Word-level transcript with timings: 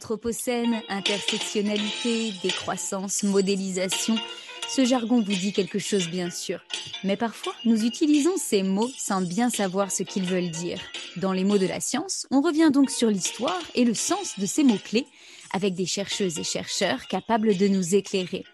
Anthropocène, 0.00 0.80
intersectionnalité, 0.88 2.32
décroissance, 2.42 3.22
modélisation. 3.22 4.16
Ce 4.66 4.86
jargon 4.86 5.20
vous 5.20 5.34
dit 5.34 5.52
quelque 5.52 5.78
chose 5.78 6.08
bien 6.08 6.30
sûr, 6.30 6.64
mais 7.04 7.18
parfois 7.18 7.52
nous 7.66 7.84
utilisons 7.84 8.34
ces 8.38 8.62
mots 8.62 8.88
sans 8.96 9.20
bien 9.20 9.50
savoir 9.50 9.92
ce 9.92 10.02
qu'ils 10.02 10.24
veulent 10.24 10.50
dire. 10.50 10.80
Dans 11.18 11.34
les 11.34 11.44
mots 11.44 11.58
de 11.58 11.66
la 11.66 11.80
science, 11.80 12.26
on 12.30 12.40
revient 12.40 12.70
donc 12.72 12.90
sur 12.90 13.10
l'histoire 13.10 13.60
et 13.74 13.84
le 13.84 13.92
sens 13.92 14.38
de 14.38 14.46
ces 14.46 14.64
mots-clés 14.64 15.06
avec 15.52 15.74
des 15.74 15.84
chercheuses 15.84 16.38
et 16.38 16.44
chercheurs 16.44 17.06
capables 17.06 17.58
de 17.58 17.68
nous 17.68 17.94
éclairer. 17.94 18.46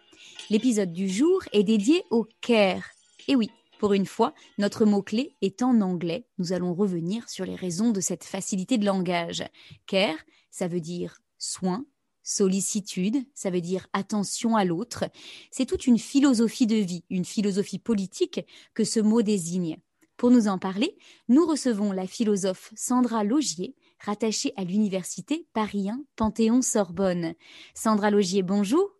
L'épisode 0.50 0.92
du 0.92 1.08
jour 1.08 1.44
est 1.52 1.62
dédié 1.62 2.02
au 2.10 2.26
care. 2.40 2.90
Et 3.28 3.36
oui, 3.36 3.50
pour 3.78 3.92
une 3.92 4.06
fois, 4.06 4.34
notre 4.58 4.84
mot-clé 4.84 5.36
est 5.42 5.62
en 5.62 5.80
anglais. 5.80 6.26
Nous 6.38 6.52
allons 6.52 6.74
revenir 6.74 7.30
sur 7.30 7.44
les 7.44 7.54
raisons 7.54 7.92
de 7.92 8.00
cette 8.00 8.24
facilité 8.24 8.78
de 8.78 8.84
langage. 8.84 9.44
Care, 9.86 10.18
ça 10.50 10.66
veut 10.66 10.80
dire 10.80 11.20
soin, 11.38 11.84
sollicitude, 12.22 13.24
ça 13.34 13.50
veut 13.50 13.60
dire 13.60 13.86
attention 13.92 14.56
à 14.56 14.64
l'autre. 14.64 15.04
C'est 15.50 15.66
toute 15.66 15.86
une 15.86 15.98
philosophie 15.98 16.66
de 16.66 16.76
vie, 16.76 17.04
une 17.08 17.24
philosophie 17.24 17.78
politique 17.78 18.40
que 18.74 18.84
ce 18.84 19.00
mot 19.00 19.22
désigne. 19.22 19.78
Pour 20.16 20.30
nous 20.30 20.48
en 20.48 20.58
parler, 20.58 20.96
nous 21.28 21.46
recevons 21.46 21.92
la 21.92 22.06
philosophe 22.06 22.72
Sandra 22.74 23.22
Logier, 23.22 23.76
rattachée 24.00 24.52
à 24.56 24.64
l'université 24.64 25.46
Paris 25.52 25.90
1 25.90 26.00
Panthéon-Sorbonne. 26.16 27.34
Sandra 27.74 28.10
Logier, 28.10 28.42
bonjour. 28.42 28.90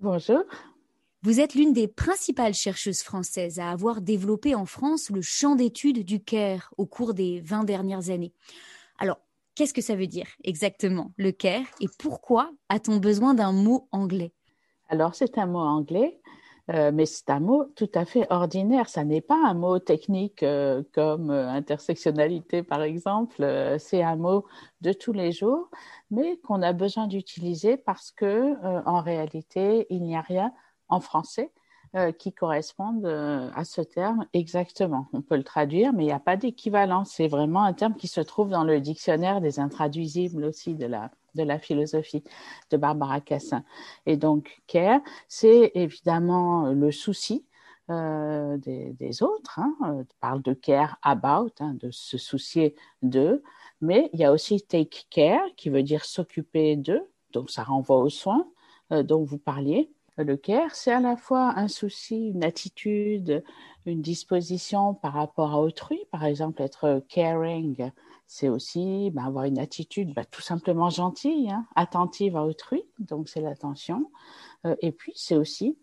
Bonjour. 0.00 0.44
Vous 1.22 1.40
êtes 1.40 1.54
l'une 1.54 1.72
des 1.72 1.88
principales 1.88 2.54
chercheuses 2.54 3.02
françaises 3.02 3.58
à 3.58 3.70
avoir 3.70 4.00
développé 4.00 4.54
en 4.54 4.66
France 4.66 5.10
le 5.10 5.22
champ 5.22 5.56
d'études 5.56 6.04
du 6.04 6.22
CARE 6.22 6.72
au 6.76 6.86
cours 6.86 7.14
des 7.14 7.40
20 7.40 7.64
dernières 7.64 8.10
années. 8.10 8.32
Alors, 8.98 9.18
Qu'est-ce 9.54 9.74
que 9.74 9.82
ça 9.82 9.96
veut 9.96 10.06
dire 10.06 10.28
exactement, 10.44 11.12
le 11.18 11.30
care, 11.30 11.66
et 11.80 11.86
pourquoi 11.98 12.50
a-t-on 12.70 12.96
besoin 12.96 13.34
d'un 13.34 13.52
mot 13.52 13.86
anglais? 13.92 14.32
Alors, 14.88 15.14
c'est 15.14 15.36
un 15.36 15.46
mot 15.46 15.58
anglais, 15.58 16.20
euh, 16.70 16.90
mais 16.92 17.04
c'est 17.04 17.28
un 17.28 17.40
mot 17.40 17.64
tout 17.76 17.90
à 17.94 18.06
fait 18.06 18.26
ordinaire. 18.30 18.88
Ça 18.88 19.04
n'est 19.04 19.20
pas 19.20 19.38
un 19.44 19.52
mot 19.52 19.78
technique 19.78 20.42
euh, 20.42 20.82
comme 20.92 21.30
euh, 21.30 21.48
intersectionnalité, 21.48 22.62
par 22.62 22.82
exemple. 22.82 23.44
c'est 23.78 24.02
un 24.02 24.16
mot 24.16 24.46
de 24.80 24.92
tous 24.94 25.12
les 25.12 25.32
jours, 25.32 25.68
mais 26.10 26.38
qu'on 26.38 26.62
a 26.62 26.72
besoin 26.72 27.06
d'utiliser 27.06 27.76
parce 27.76 28.10
que, 28.10 28.54
en 28.86 29.02
réalité, 29.02 29.86
il 29.90 30.02
n'y 30.02 30.16
a 30.16 30.22
rien 30.22 30.52
en 30.88 31.00
français 31.00 31.52
euh, 31.94 32.10
qui 32.10 32.32
correspondent 32.32 33.04
euh, 33.04 33.50
à 33.54 33.66
ce 33.66 33.82
terme 33.82 34.24
exactement. 34.32 35.08
On 35.12 35.20
peut 35.20 35.36
le 35.36 35.44
traduire, 35.44 35.92
mais 35.92 36.04
il 36.04 36.06
n'y 36.06 36.12
a 36.12 36.18
pas 36.18 36.38
d'équivalent. 36.38 37.04
C'est 37.04 37.28
vraiment 37.28 37.64
un 37.64 37.74
terme 37.74 37.96
qui 37.96 38.08
se 38.08 38.22
trouve 38.22 38.48
dans 38.48 38.64
le 38.64 38.80
dictionnaire 38.80 39.42
des 39.42 39.60
intraduisibles 39.60 40.42
aussi 40.46 40.74
de 40.74 40.86
la, 40.86 41.10
de 41.34 41.42
la 41.42 41.58
philosophie 41.58 42.24
de 42.70 42.78
Barbara 42.78 43.20
Cassin. 43.20 43.62
Et 44.06 44.16
donc, 44.16 44.62
care, 44.66 45.02
c'est 45.28 45.70
évidemment 45.74 46.72
le 46.72 46.90
souci 46.92 47.44
euh, 47.90 48.56
des, 48.56 49.22
autres. 49.22 49.58
Hein. 49.58 49.76
On 49.82 50.06
parle 50.18 50.40
de 50.40 50.54
care 50.54 50.96
about, 51.02 51.50
hein, 51.60 51.74
de 51.74 51.90
se 51.90 52.16
soucier 52.16 52.74
d'eux. 53.02 53.42
Mais 53.82 54.08
il 54.14 54.20
y 54.20 54.24
a 54.24 54.32
aussi 54.32 54.62
take 54.62 55.02
care, 55.10 55.44
qui 55.58 55.68
veut 55.68 55.82
dire 55.82 56.06
s'occuper 56.06 56.76
d'eux. 56.76 57.06
Donc, 57.34 57.50
ça 57.50 57.64
renvoie 57.64 57.98
aux 57.98 58.08
soins 58.08 58.46
dont 58.90 59.24
vous 59.24 59.38
parliez. 59.38 59.90
Le 60.18 60.36
care, 60.36 60.74
c'est 60.74 60.92
à 60.92 61.00
la 61.00 61.16
fois 61.16 61.54
un 61.56 61.68
souci, 61.68 62.28
une 62.28 62.44
attitude, 62.44 63.42
une 63.86 64.02
disposition 64.02 64.94
par 64.94 65.14
rapport 65.14 65.52
à 65.52 65.60
autrui. 65.60 66.00
Par 66.10 66.24
exemple, 66.24 66.60
être 66.60 67.02
caring, 67.08 67.90
c'est 68.26 68.48
aussi 68.48 69.10
ben, 69.10 69.24
avoir 69.24 69.44
une 69.44 69.58
attitude 69.58 70.12
ben, 70.14 70.24
tout 70.30 70.42
simplement 70.42 70.90
gentille, 70.90 71.50
hein, 71.50 71.66
attentive 71.76 72.36
à 72.36 72.44
autrui. 72.44 72.82
Donc, 72.98 73.28
c'est 73.28 73.40
l'attention. 73.40 74.10
Euh, 74.66 74.76
et 74.80 74.92
puis, 74.92 75.12
c'est 75.16 75.36
aussi 75.36 75.78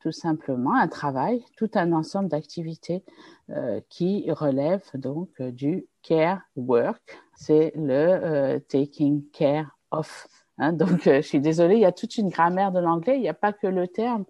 tout 0.00 0.12
simplement 0.12 0.74
un 0.74 0.88
travail, 0.88 1.44
tout 1.56 1.70
un 1.74 1.92
ensemble 1.92 2.28
d'activités 2.28 3.04
euh, 3.50 3.80
qui 3.88 4.30
relèvent 4.30 4.90
donc 4.94 5.42
du 5.42 5.86
care 6.02 6.40
work. 6.54 7.18
C'est 7.34 7.72
le 7.74 7.92
euh, 7.92 8.58
taking 8.58 9.28
care 9.32 9.76
of 9.90 10.28
Hein, 10.58 10.72
donc, 10.72 11.06
euh, 11.06 11.16
je 11.16 11.26
suis 11.26 11.40
désolée, 11.40 11.74
il 11.76 11.80
y 11.80 11.86
a 11.86 11.92
toute 11.92 12.16
une 12.16 12.28
grammaire 12.28 12.72
de 12.72 12.80
l'anglais. 12.80 13.16
Il 13.16 13.20
n'y 13.20 13.28
a 13.28 13.34
pas 13.34 13.52
que 13.52 13.66
le 13.66 13.88
terme 13.88 14.24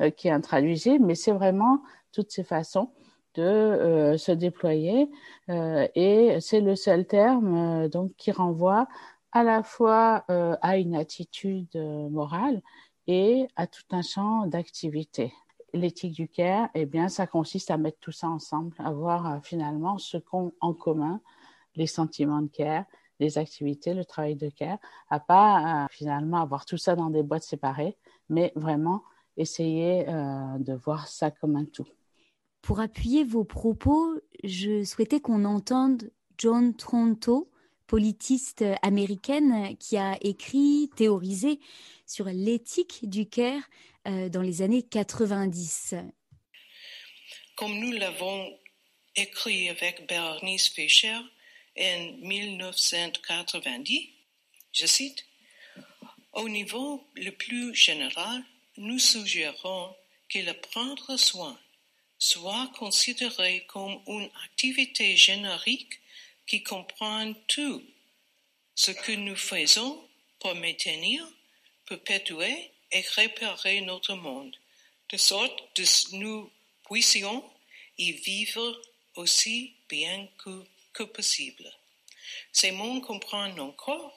euh, 0.00 0.10
qui 0.10 0.28
est 0.28 0.32
intraduisible, 0.32 1.04
mais 1.04 1.14
c'est 1.14 1.32
vraiment 1.32 1.82
toutes 2.12 2.30
ces 2.30 2.44
façons 2.44 2.90
de 3.34 3.42
euh, 3.42 4.18
se 4.18 4.32
déployer. 4.32 5.08
et 5.48 6.36
c'est 6.40 6.60
le 6.60 6.74
seul 6.76 7.06
terme 7.06 7.88
donc 7.88 8.12
qui 8.16 8.32
renvoie 8.32 8.88
à 9.32 9.44
la 9.44 9.62
fois 9.62 10.24
à 10.28 10.76
une 10.78 10.96
attitude 10.96 11.76
morale 12.10 12.60
et 13.06 13.46
à 13.54 13.68
tout 13.68 13.84
un 13.92 14.02
champ 14.02 14.46
d'activité. 14.46 15.32
L'éthique 15.72 16.14
du 16.14 16.28
care, 16.28 16.68
eh 16.74 16.86
bien, 16.86 17.08
ça 17.08 17.28
consiste 17.28 17.70
à 17.70 17.76
mettre 17.76 17.98
tout 18.00 18.10
ça 18.10 18.28
ensemble, 18.28 18.74
à 18.78 18.90
voir 18.90 19.40
finalement 19.44 19.98
ce 19.98 20.16
qu'ont 20.16 20.52
en 20.60 20.74
commun 20.74 21.20
les 21.76 21.86
sentiments 21.86 22.42
de 22.42 22.48
care, 22.48 22.84
les 23.20 23.38
activités, 23.38 23.94
le 23.94 24.04
travail 24.04 24.34
de 24.34 24.48
care, 24.48 24.78
à 25.08 25.20
pas 25.20 25.86
finalement 25.90 26.38
avoir 26.38 26.64
tout 26.64 26.78
ça 26.78 26.96
dans 26.96 27.10
des 27.10 27.22
boîtes 27.22 27.44
séparées, 27.44 27.96
mais 28.28 28.52
vraiment 28.56 29.04
essayer 29.36 30.08
euh, 30.08 30.58
de 30.58 30.74
voir 30.74 31.06
ça 31.06 31.30
comme 31.30 31.56
un 31.56 31.64
tout. 31.64 31.86
Pour 32.62 32.80
appuyer 32.80 33.24
vos 33.24 33.44
propos, 33.44 34.18
je 34.44 34.84
souhaitais 34.84 35.20
qu'on 35.20 35.44
entende 35.44 36.10
John 36.36 36.74
Tronto, 36.74 37.50
politiste 37.86 38.64
américaine 38.82 39.76
qui 39.78 39.96
a 39.96 40.16
écrit, 40.20 40.90
théorisé 40.96 41.58
sur 42.06 42.26
l'éthique 42.26 43.08
du 43.08 43.28
care 43.28 43.62
euh, 44.06 44.28
dans 44.28 44.42
les 44.42 44.62
années 44.62 44.82
90. 44.82 45.94
Comme 47.56 47.78
nous 47.78 47.92
l'avons 47.92 48.58
écrit 49.16 49.68
avec 49.68 50.06
Bernice 50.08 50.68
Fischer, 50.68 51.18
en 51.80 52.12
1990, 52.20 54.10
je 54.72 54.86
cite, 54.86 55.24
Au 56.32 56.48
niveau 56.48 57.04
le 57.14 57.30
plus 57.30 57.74
général, 57.74 58.44
nous 58.76 58.98
suggérons 58.98 59.96
que 60.28 60.38
le 60.38 60.54
prendre 60.54 61.16
soin 61.16 61.58
soit 62.18 62.70
considéré 62.78 63.64
comme 63.66 64.00
une 64.06 64.30
activité 64.44 65.16
générique 65.16 65.98
qui 66.46 66.62
comprend 66.62 67.32
tout 67.48 67.82
ce 68.74 68.90
que 68.90 69.12
nous 69.12 69.36
faisons 69.36 70.06
pour 70.38 70.54
maintenir, 70.54 71.26
perpétuer 71.86 72.70
et 72.92 73.00
réparer 73.16 73.80
notre 73.80 74.14
monde, 74.14 74.54
de 75.10 75.16
sorte 75.16 75.58
que 75.74 76.16
nous 76.16 76.50
puissions 76.88 77.44
y 77.98 78.12
vivre 78.12 78.80
aussi 79.16 79.74
bien 79.88 80.28
que 80.38 80.64
que 80.92 81.02
possible. 81.02 81.70
Ces 82.52 82.72
mondes 82.72 83.02
comprennent 83.02 83.60
encore 83.60 84.14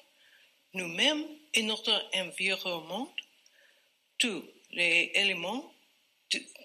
nous-mêmes 0.74 1.26
et 1.54 1.64
notre 1.64 1.94
environnement, 2.16 3.14
tous 4.18 4.44
les 4.72 5.12
éléments 5.14 5.74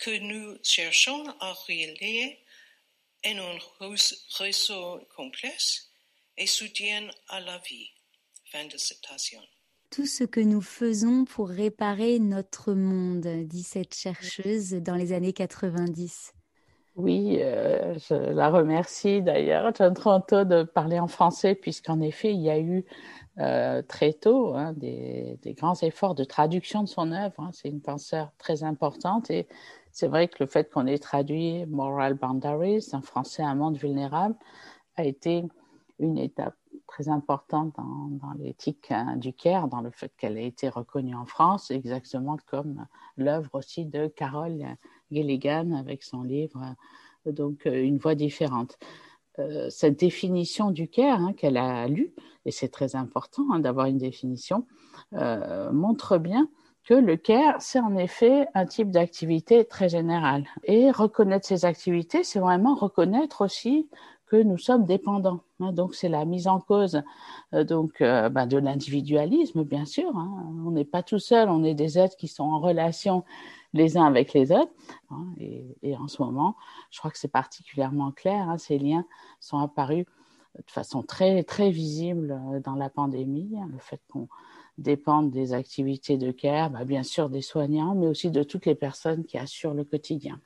que 0.00 0.19
nous 0.19 0.58
cherchons 0.62 1.28
à 1.41 1.52
relier 1.52 2.38
en 3.26 3.38
un 3.38 3.58
réseau 4.38 5.00
complexe 5.14 5.91
et 6.36 6.46
soutiennent 6.46 7.10
à 7.28 7.40
la 7.40 7.58
vie. 7.58 7.90
Fin 8.50 8.64
de 8.66 8.78
citation. 8.78 9.42
Tout 9.90 10.06
ce 10.06 10.25
que 10.25 10.40
nous 10.40 10.62
faisons 10.62 11.25
pour 11.25 11.48
réparer 11.48 12.19
notre 12.19 12.72
monde, 12.72 13.26
dit 13.46 13.62
cette 13.62 13.94
chercheuse 13.94 14.72
dans 14.72 14.94
les 14.94 15.12
années 15.12 15.32
90. 15.32 16.32
Oui, 16.99 17.39
euh, 17.41 17.97
je 17.97 18.15
la 18.15 18.50
remercie 18.50 19.23
d'ailleurs, 19.23 19.73
John 19.73 19.95
Tronto, 19.95 20.45
de 20.45 20.65
parler 20.65 20.99
en 20.99 21.06
français, 21.06 21.55
puisqu'en 21.55 22.00
effet, 22.00 22.35
il 22.35 22.41
y 22.41 22.50
a 22.50 22.59
eu 22.59 22.85
euh, 23.39 23.83
très 23.83 24.12
tôt 24.12 24.55
hein, 24.56 24.73
des, 24.73 25.39
grands 25.56 25.81
efforts 25.81 26.17
de 26.17 26.25
traduction 26.25 26.83
de 26.83 26.89
son 26.89 27.12
œuvre. 27.12 27.35
Hein. 27.39 27.50
C'est 27.53 27.69
une 27.69 27.81
penseur 27.81 28.33
très 28.37 28.65
importante 28.65 29.31
et 29.31 29.47
c'est 29.93 30.09
vrai 30.09 30.27
que 30.27 30.39
le 30.41 30.47
fait 30.47 30.73
qu'on 30.73 30.89
ait 30.89 30.99
traduit 30.99 31.67
Moral 31.67 32.15
Boundaries, 32.15 32.89
un 32.93 33.00
français, 33.00 33.45
un 33.45 33.55
monde 33.55 33.77
vulnérable, 33.77 34.35
a 34.97 35.05
été 35.05 35.45
une 36.00 36.19
étape 36.19 36.56
très 36.88 37.08
importante 37.08 37.75
dans, 37.76 38.32
l'éthique 38.38 38.90
hein, 38.90 39.17
du 39.17 39.32
Caire, 39.32 39.69
dans 39.69 39.81
le 39.81 39.90
fait 39.90 40.11
qu'elle 40.17 40.37
ait 40.37 40.46
été 40.46 40.69
reconnue 40.69 41.14
en 41.14 41.26
France, 41.26 41.70
exactement 41.70 42.37
comme 42.46 42.87
l'œuvre 43.17 43.50
aussi 43.52 43.85
de 43.85 44.08
Carole 44.08 44.64
Gilligan 45.12 45.73
avec 45.73 46.02
son 46.02 46.23
livre, 46.23 46.75
euh, 47.26 47.32
donc 47.32 47.67
euh, 47.67 47.82
Une 47.82 47.99
voix 47.99 48.14
différente. 48.14 48.79
Euh, 49.38 49.70
cette 49.70 50.00
définition 50.00 50.73
du 50.73 50.88
care 50.88 51.20
hein, 51.20 51.32
qu'elle 51.35 51.58
a 51.58 51.87
lue, 51.87 52.12
et 52.44 52.50
c'est 52.50 52.69
très 52.69 52.96
important 52.96 53.44
hein, 53.52 53.61
d'avoir 53.61 53.87
une 53.87 53.99
définition, 53.99 54.67
montre 55.12 56.19
bien 56.19 56.49
que 56.85 56.94
le 56.94 57.17
care, 57.17 57.61
c'est 57.61 57.81
en 57.81 57.96
effet 57.96 58.46
un 58.55 58.64
type 58.64 58.90
d'activité 58.90 59.67
très 59.67 59.90
générale. 59.90 60.44
Et 60.64 60.90
reconnaître 60.90 61.46
ces 61.46 61.67
activités, 61.67 62.25
c'est 62.25 62.38
vraiment 62.38 62.75
reconnaître 62.75 63.43
aussi 63.43 63.88
que 64.28 64.36
nous 64.36 64.58
sommes 64.58 64.84
dépendants. 64.84 65.40
Hein. 65.60 65.72
donc 65.72 65.94
c'est 65.94 66.08
la 66.08 66.25
mise 66.25 66.46
en 66.46 66.60
cause 66.60 67.02
euh, 67.54 67.64
donc 67.64 68.00
euh, 68.00 68.28
bah, 68.28 68.46
de 68.46 68.58
l'individualisme, 68.58 69.64
bien 69.64 69.84
sûr. 69.84 70.16
Hein. 70.16 70.52
on 70.66 70.70
n'est 70.70 70.84
pas 70.84 71.02
tout 71.02 71.19
seul, 71.19 71.48
on 71.48 71.64
est 71.64 71.75
des 71.75 71.98
êtres 71.98 72.16
qui 72.16 72.28
sont 72.28 72.44
en 72.44 72.60
relation 72.60 73.25
les 73.75 73.96
uns 73.96 74.04
avec 74.04 74.32
les 74.32 74.52
autres. 74.52 74.72
Hein. 75.10 75.26
et, 75.38 75.96
en 75.96 76.08
ce 76.08 76.22
moment, 76.22 76.56
je 76.90 76.98
crois 76.98 77.10
que 77.10 77.19
c'est 77.19 77.28
particulièrement 77.28 78.12
clair. 78.12 78.54
ces 78.58 78.78
liens 78.78 79.04
sont 79.40 79.58
apparus 79.58 80.06
de 80.56 80.70
façon 80.70 81.02
très 81.02 81.42
très 81.44 81.70
visible 81.70 82.40
euh, 82.52 82.60
dans 82.60 82.75
la 82.75 82.90
pandémie. 82.90 83.56
le 83.70 83.78
fait 83.78 84.00
qu'on 84.10 84.28
dépende 84.78 85.30
des 85.30 85.52
activités 85.54 86.19
de 86.19 86.30
care, 86.30 86.70
bah, 86.70 86.84
bien 86.84 87.02
sûr 87.02 87.28
des 87.30 87.42
soignants, 87.42 87.94
mais 87.94 88.06
aussi 88.06 88.30
de 88.30 88.42
toutes 88.42 88.66
les 88.66 88.76
personnes 88.76 89.25
qui 89.25 89.38
assurent 89.38 89.75
le 89.75 89.84
quotidien. 89.84 90.40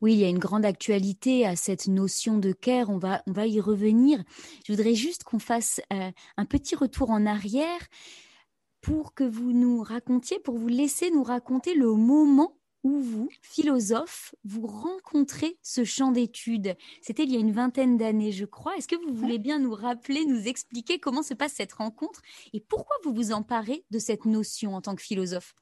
Oui, 0.00 0.14
il 0.14 0.18
y 0.18 0.24
a 0.24 0.28
une 0.28 0.38
grande 0.38 0.64
actualité 0.64 1.46
à 1.46 1.56
cette 1.56 1.88
notion 1.88 2.38
de 2.38 2.52
care. 2.52 2.90
On 2.90 2.98
va, 2.98 3.22
on 3.26 3.32
va 3.32 3.46
y 3.46 3.60
revenir. 3.60 4.22
Je 4.66 4.72
voudrais 4.72 4.94
juste 4.94 5.24
qu'on 5.24 5.38
fasse 5.38 5.80
euh, 5.92 6.10
un 6.36 6.44
petit 6.44 6.76
retour 6.76 7.10
en 7.10 7.26
arrière 7.26 7.80
pour 8.80 9.14
que 9.14 9.24
vous 9.24 9.52
nous 9.52 9.82
racontiez, 9.82 10.38
pour 10.38 10.56
vous 10.58 10.68
laisser 10.68 11.10
nous 11.10 11.24
raconter 11.24 11.74
le 11.74 11.92
moment 11.92 12.56
où 12.86 13.00
vous, 13.00 13.28
philosophe, 13.42 14.32
vous 14.44 14.64
rencontrez 14.64 15.58
ce 15.60 15.82
champ 15.82 16.12
d'études. 16.12 16.76
C'était 17.02 17.24
il 17.24 17.32
y 17.32 17.36
a 17.36 17.40
une 17.40 17.50
vingtaine 17.50 17.96
d'années, 17.96 18.30
je 18.30 18.44
crois. 18.44 18.76
Est-ce 18.76 18.86
que 18.86 18.94
vous 18.94 19.12
voulez 19.12 19.38
bien 19.38 19.58
nous 19.58 19.74
rappeler, 19.74 20.24
nous 20.24 20.46
expliquer 20.46 21.00
comment 21.00 21.24
se 21.24 21.34
passe 21.34 21.54
cette 21.54 21.72
rencontre 21.72 22.22
et 22.52 22.60
pourquoi 22.60 22.94
vous 23.02 23.12
vous 23.12 23.32
emparez 23.32 23.84
de 23.90 23.98
cette 23.98 24.24
notion 24.24 24.76
en 24.76 24.82
tant 24.82 24.94
que 24.94 25.02
philosophe? 25.02 25.56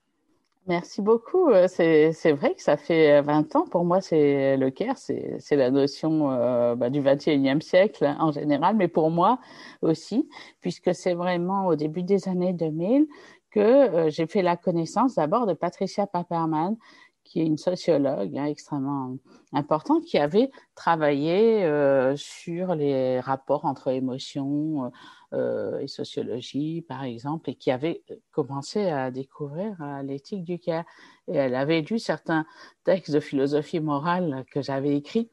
Merci 0.66 1.02
beaucoup. 1.02 1.50
Euh, 1.50 1.66
c'est 1.68 2.32
vrai 2.32 2.54
que 2.54 2.62
ça 2.62 2.78
fait 2.78 3.20
20 3.20 3.54
ans. 3.54 3.66
Pour 3.70 3.84
moi, 3.84 4.00
c'est 4.00 4.56
le 4.56 4.70
CARE, 4.70 4.96
c'est 4.96 5.56
la 5.56 5.70
notion 5.70 6.30
euh, 6.30 6.74
bah, 6.74 6.88
du 6.88 7.02
21e 7.02 7.60
siècle 7.60 8.06
en 8.18 8.32
général, 8.32 8.74
mais 8.74 8.88
pour 8.88 9.10
moi 9.10 9.38
aussi, 9.82 10.26
puisque 10.62 10.94
c'est 10.94 11.12
vraiment 11.12 11.66
au 11.66 11.76
début 11.76 12.02
des 12.02 12.28
années 12.28 12.54
2000 12.54 13.06
que 13.50 13.60
euh, 13.60 14.10
j'ai 14.10 14.26
fait 14.26 14.40
la 14.40 14.56
connaissance 14.56 15.16
d'abord 15.16 15.46
de 15.46 15.52
Patricia 15.52 16.06
Paperman, 16.06 16.76
qui 17.24 17.40
est 17.40 17.46
une 17.46 17.58
sociologue 17.58 18.36
hein, 18.36 18.44
extrêmement 18.44 19.16
importante, 19.52 20.04
qui 20.04 20.18
avait 20.18 20.50
travaillé 20.74 21.64
euh, 21.64 22.14
sur 22.16 22.74
les 22.74 23.18
rapports 23.20 23.64
entre 23.64 23.88
émotions 23.88 24.92
euh, 25.32 25.78
et 25.78 25.88
sociologie, 25.88 26.82
par 26.82 27.02
exemple, 27.02 27.50
et 27.50 27.54
qui 27.54 27.70
avait 27.70 28.02
commencé 28.30 28.86
à 28.86 29.10
découvrir 29.10 29.76
euh, 29.80 30.02
l'éthique 30.02 30.44
du 30.44 30.58
care. 30.58 30.84
Et 31.26 31.36
elle 31.36 31.54
avait 31.54 31.80
lu 31.80 31.98
certains 31.98 32.44
textes 32.84 33.12
de 33.12 33.20
philosophie 33.20 33.80
morale 33.80 34.44
que 34.50 34.60
j'avais 34.60 34.94
écrits 34.94 35.30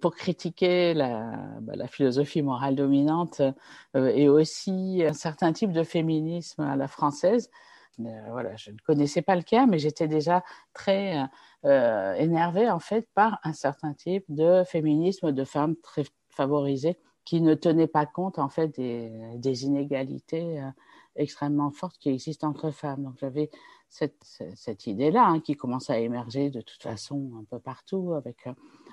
pour 0.00 0.14
critiquer 0.14 0.94
la, 0.94 1.32
bah, 1.62 1.72
la 1.74 1.88
philosophie 1.88 2.42
morale 2.42 2.76
dominante 2.76 3.42
et 3.94 4.28
aussi 4.28 5.02
un 5.04 5.14
certain 5.14 5.52
type 5.52 5.72
de 5.72 5.82
féminisme 5.82 6.62
à 6.62 6.76
la 6.76 6.86
française 6.86 7.50
euh, 7.50 7.69
voilà, 7.98 8.56
je 8.56 8.70
ne 8.70 8.76
connaissais 8.78 9.22
pas 9.22 9.36
le 9.36 9.42
cas, 9.42 9.66
mais 9.66 9.78
j'étais 9.78 10.08
déjà 10.08 10.42
très 10.72 11.24
euh, 11.64 12.14
énervée 12.14 12.70
en 12.70 12.80
fait 12.80 13.08
par 13.14 13.38
un 13.44 13.52
certain 13.52 13.94
type 13.94 14.24
de 14.28 14.64
féminisme 14.64 15.32
de 15.32 15.44
femmes 15.44 15.76
très 15.82 16.04
favorisées 16.30 16.98
qui 17.24 17.40
ne 17.40 17.54
tenaient 17.54 17.86
pas 17.86 18.06
compte 18.06 18.38
en 18.38 18.48
fait 18.48 18.68
des, 18.68 19.64
inégalités 19.64 20.60
euh, 20.60 20.70
extrêmement 21.16 21.70
fortes 21.70 21.98
qui 21.98 22.08
existent 22.08 22.48
entre 22.48 22.70
femmes. 22.70 23.04
Donc 23.04 23.14
j'avais 23.18 23.50
cette, 23.88 24.42
cette 24.54 24.86
idée-là 24.86 25.26
hein, 25.26 25.40
qui 25.40 25.56
commence 25.56 25.90
à 25.90 25.98
émerger 25.98 26.50
de 26.50 26.60
toute 26.60 26.82
façon 26.82 27.32
un 27.40 27.44
peu 27.44 27.58
partout 27.58 28.14
avec 28.14 28.46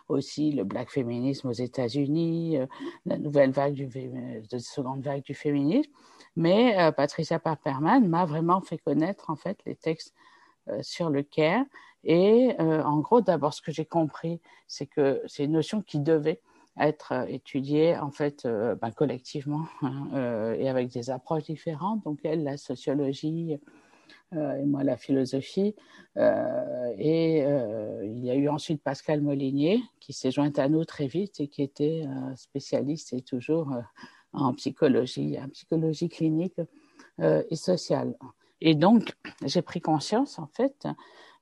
aussi 0.08 0.52
le 0.52 0.64
black 0.64 0.90
féminisme 0.90 1.50
aux 1.50 1.54
États-Unis, 1.54 2.58
la 3.06 3.18
nouvelle 3.18 3.52
vague 3.52 3.74
du, 3.74 3.88
de 3.88 4.58
seconde 4.58 5.02
vague 5.02 5.24
du 5.24 5.34
féminisme. 5.34 5.92
Mais 6.38 6.80
euh, 6.80 6.92
Patricia 6.92 7.40
Paperman 7.40 8.08
m'a 8.08 8.26
vraiment 8.26 8.62
fait 8.62 8.78
connaître 8.78 9.32
en 9.32 9.36
fait 9.36 9.60
les 9.66 9.76
textes 9.76 10.14
euh, 10.70 10.80
sur 10.84 11.10
le 11.10 11.24
care. 11.24 11.66
Et 12.04 12.56
euh, 12.60 12.84
en 12.84 13.00
gros, 13.00 13.22
d'abord, 13.22 13.56
ce 13.56 13.62
que 13.62 13.72
j'ai 13.72 13.86
compris, 13.86 14.40
c'est 14.68 14.86
que 14.86 15.22
c'est 15.26 15.46
une 15.46 15.54
notion 15.54 15.82
qui 15.82 16.00
devait 16.00 16.40
être 16.80 17.26
étudiée 17.28 17.98
en 17.98 18.12
fait 18.12 18.46
ben, 18.46 18.92
collectivement 18.92 19.66
hein, 19.82 20.54
et 20.60 20.70
avec 20.70 20.90
des 20.90 21.10
approches 21.10 21.46
différentes. 21.46 22.04
Donc 22.04 22.20
elle, 22.24 22.44
la 22.44 22.56
sociologie 22.56 23.58
et 24.34 24.66
moi 24.66 24.84
la 24.84 24.98
philosophie. 24.98 25.76
et 26.18 27.40
il 27.40 28.26
y 28.26 28.30
a 28.30 28.36
eu 28.36 28.50
ensuite 28.50 28.82
Pascal 28.84 29.22
Molinier 29.22 29.82
qui 30.00 30.14
s'est 30.14 30.32
joint 30.32 30.52
à 30.58 30.68
nous 30.68 30.86
très 30.86 31.08
vite 31.08 31.40
et 31.40 31.48
qui 31.48 31.64
était 31.64 32.06
spécialiste 32.36 33.14
et 33.14 33.22
toujours 33.22 33.72
en 34.34 34.54
psychologie, 34.54 35.38
en 35.42 35.50
psychologie 35.50 36.10
clinique 36.10 36.60
euh, 37.20 37.44
et 37.50 37.56
sociale. 37.56 38.16
Et 38.62 38.76
donc, 38.76 39.16
j'ai 39.44 39.62
pris 39.62 39.82
conscience, 39.82 40.40
en 40.40 40.48
fait, 40.48 40.88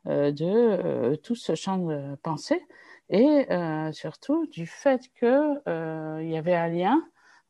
euh, 0.08 0.32
de 0.32 0.46
euh, 0.46 1.16
tout 1.16 1.36
ce 1.36 1.56
champ 1.56 1.78
de 1.78 2.16
pensée 2.24 2.62
et 3.10 3.46
surtout 3.92 4.48
du 4.48 4.66
fait 4.66 5.12
qu'il 5.20 5.28
y 5.28 6.38
avait 6.38 6.56
un 6.56 6.68
lien 6.70 7.04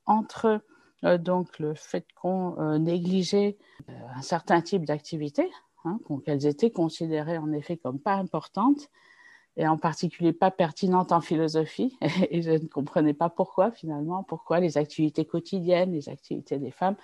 entre 0.05 0.59
donc 1.03 1.59
le 1.59 1.75
fait 1.75 2.05
qu'on 2.19 2.77
négligeait 2.79 3.57
un 4.15 4.21
certain 4.21 4.61
type 4.61 4.85
d'activité, 4.85 5.49
hein, 5.83 5.99
qu'elles 6.25 6.45
étaient 6.45 6.71
considérées 6.71 7.37
en 7.37 7.51
effet 7.51 7.77
comme 7.77 7.99
pas 7.99 8.15
importantes, 8.15 8.89
et 9.57 9.67
en 9.67 9.77
particulier 9.77 10.33
pas 10.33 10.51
pertinente 10.51 11.11
en 11.11 11.21
philosophie. 11.21 11.97
Et 12.29 12.41
je 12.41 12.51
ne 12.51 12.67
comprenais 12.67 13.13
pas 13.13 13.29
pourquoi 13.29 13.71
finalement, 13.71 14.23
pourquoi 14.23 14.59
les 14.59 14.77
activités 14.77 15.25
quotidiennes, 15.25 15.93
les 15.93 16.09
activités 16.09 16.57
des 16.57 16.71
femmes 16.71 16.95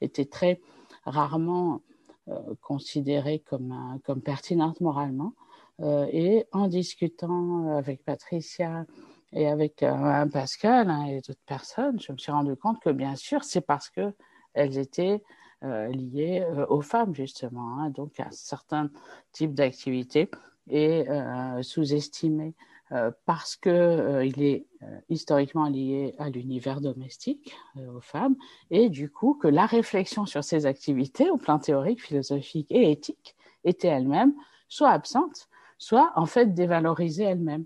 étaient 0.00 0.24
très 0.24 0.60
rarement 1.04 1.82
euh, 2.28 2.38
considérées 2.62 3.40
comme, 3.40 4.00
comme 4.04 4.22
pertinentes 4.22 4.80
moralement. 4.80 5.34
Euh, 5.80 6.06
et 6.10 6.44
en 6.52 6.66
discutant 6.66 7.76
avec 7.76 8.04
Patricia 8.04 8.84
et 9.32 9.48
avec 9.48 9.82
euh, 9.82 10.26
Pascal 10.26 10.90
hein, 10.90 11.04
et 11.06 11.20
d'autres 11.20 11.38
personnes, 11.46 12.00
je 12.00 12.12
me 12.12 12.18
suis 12.18 12.32
rendu 12.32 12.56
compte 12.56 12.80
que 12.80 12.90
bien 12.90 13.16
sûr, 13.16 13.44
c'est 13.44 13.60
parce 13.60 13.90
que 13.90 14.14
elles 14.54 14.78
étaient 14.78 15.22
liées 15.62 16.46
aux 16.68 16.82
femmes 16.82 17.14
justement, 17.14 17.80
hein, 17.80 17.90
donc 17.90 18.20
à 18.20 18.28
certains 18.30 18.90
types 19.32 19.54
d'activités 19.54 20.30
est 20.70 21.08
euh, 21.08 21.62
sous-estimé 21.62 22.54
euh, 22.92 23.10
parce 23.26 23.58
euh, 23.66 24.24
il 24.24 24.42
est 24.42 24.66
historiquement 25.10 25.68
lié 25.68 26.14
à 26.18 26.30
l'univers 26.30 26.80
domestique, 26.80 27.54
aux 27.76 28.00
femmes, 28.00 28.36
et 28.70 28.88
du 28.88 29.10
coup 29.10 29.34
que 29.34 29.48
la 29.48 29.66
réflexion 29.66 30.24
sur 30.24 30.42
ces 30.42 30.64
activités 30.64 31.28
au 31.30 31.36
plan 31.36 31.58
théorique, 31.58 32.02
philosophique 32.02 32.68
et 32.70 32.90
éthique 32.90 33.36
était 33.64 33.88
elle-même 33.88 34.32
soit 34.68 34.90
absente, 34.90 35.48
soit 35.76 36.12
en 36.16 36.26
fait 36.26 36.54
dévalorisée 36.54 37.24
elle-même. 37.24 37.64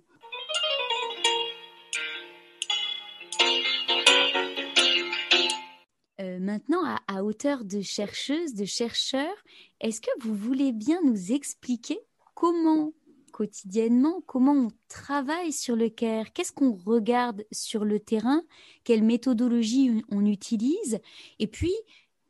Maintenant, 6.52 6.82
à, 7.08 7.24
hauteur 7.24 7.64
de 7.64 7.80
chercheuse, 7.80 8.52
de 8.52 8.66
chercheur, 8.66 9.32
est-ce 9.80 10.02
que 10.02 10.10
vous 10.20 10.34
voulez 10.34 10.72
bien 10.72 11.00
nous 11.02 11.32
expliquer 11.32 11.98
comment 12.34 12.92
quotidiennement, 13.32 14.20
comment 14.26 14.52
on 14.52 14.68
travaille 14.88 15.54
sur 15.54 15.76
le 15.76 15.88
CARE, 15.88 16.34
qu'est-ce 16.34 16.52
qu'on 16.52 16.74
regarde 16.74 17.46
sur 17.52 17.86
le 17.86 17.98
terrain, 17.98 18.42
quelle 18.84 19.02
méthodologie 19.02 20.04
on 20.10 20.26
utilise, 20.26 21.00
et 21.38 21.46
puis, 21.46 21.72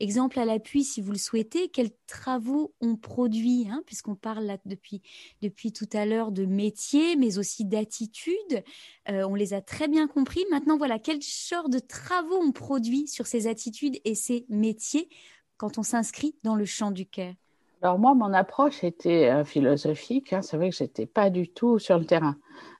exemple 0.03 0.37
à 0.37 0.45
l'appui 0.45 0.83
si 0.83 1.01
vous 1.01 1.11
le 1.11 1.17
souhaitez, 1.17 1.69
quels 1.69 1.91
travaux 2.07 2.73
on 2.81 2.95
produit, 2.95 3.67
hein, 3.69 3.81
puisqu'on 3.85 4.15
parle 4.15 4.57
depuis, 4.65 5.01
depuis 5.41 5.71
tout 5.71 5.89
à 5.93 6.05
l'heure 6.05 6.31
de 6.31 6.45
métier, 6.45 7.15
mais 7.15 7.37
aussi 7.37 7.65
d'attitude, 7.65 8.63
euh, 9.09 9.23
on 9.23 9.33
les 9.33 9.53
a 9.53 9.61
très 9.61 9.87
bien 9.87 10.07
compris. 10.07 10.43
Maintenant, 10.51 10.77
voilà, 10.77 10.99
quel 10.99 11.19
genre 11.21 11.69
de 11.69 11.79
travaux 11.79 12.39
on 12.41 12.51
produit 12.51 13.07
sur 13.07 13.25
ces 13.25 13.47
attitudes 13.47 13.97
et 14.05 14.13
ces 14.13 14.45
métiers 14.49 15.09
quand 15.57 15.77
on 15.77 15.83
s'inscrit 15.83 16.35
dans 16.43 16.55
le 16.55 16.65
champ 16.65 16.91
du 16.91 17.05
CARE? 17.05 17.33
Alors 17.81 17.99
moi, 17.99 18.13
mon 18.13 18.33
approche 18.33 18.83
était 18.83 19.29
euh, 19.29 19.43
philosophique. 19.43 20.31
Hein. 20.33 20.41
C'est 20.41 20.55
vrai 20.57 20.69
que 20.69 20.75
j'étais 20.75 21.05
pas 21.05 21.29
du 21.29 21.49
tout 21.49 21.79
sur 21.79 21.97
le 21.97 22.05
terrain. 22.05 22.37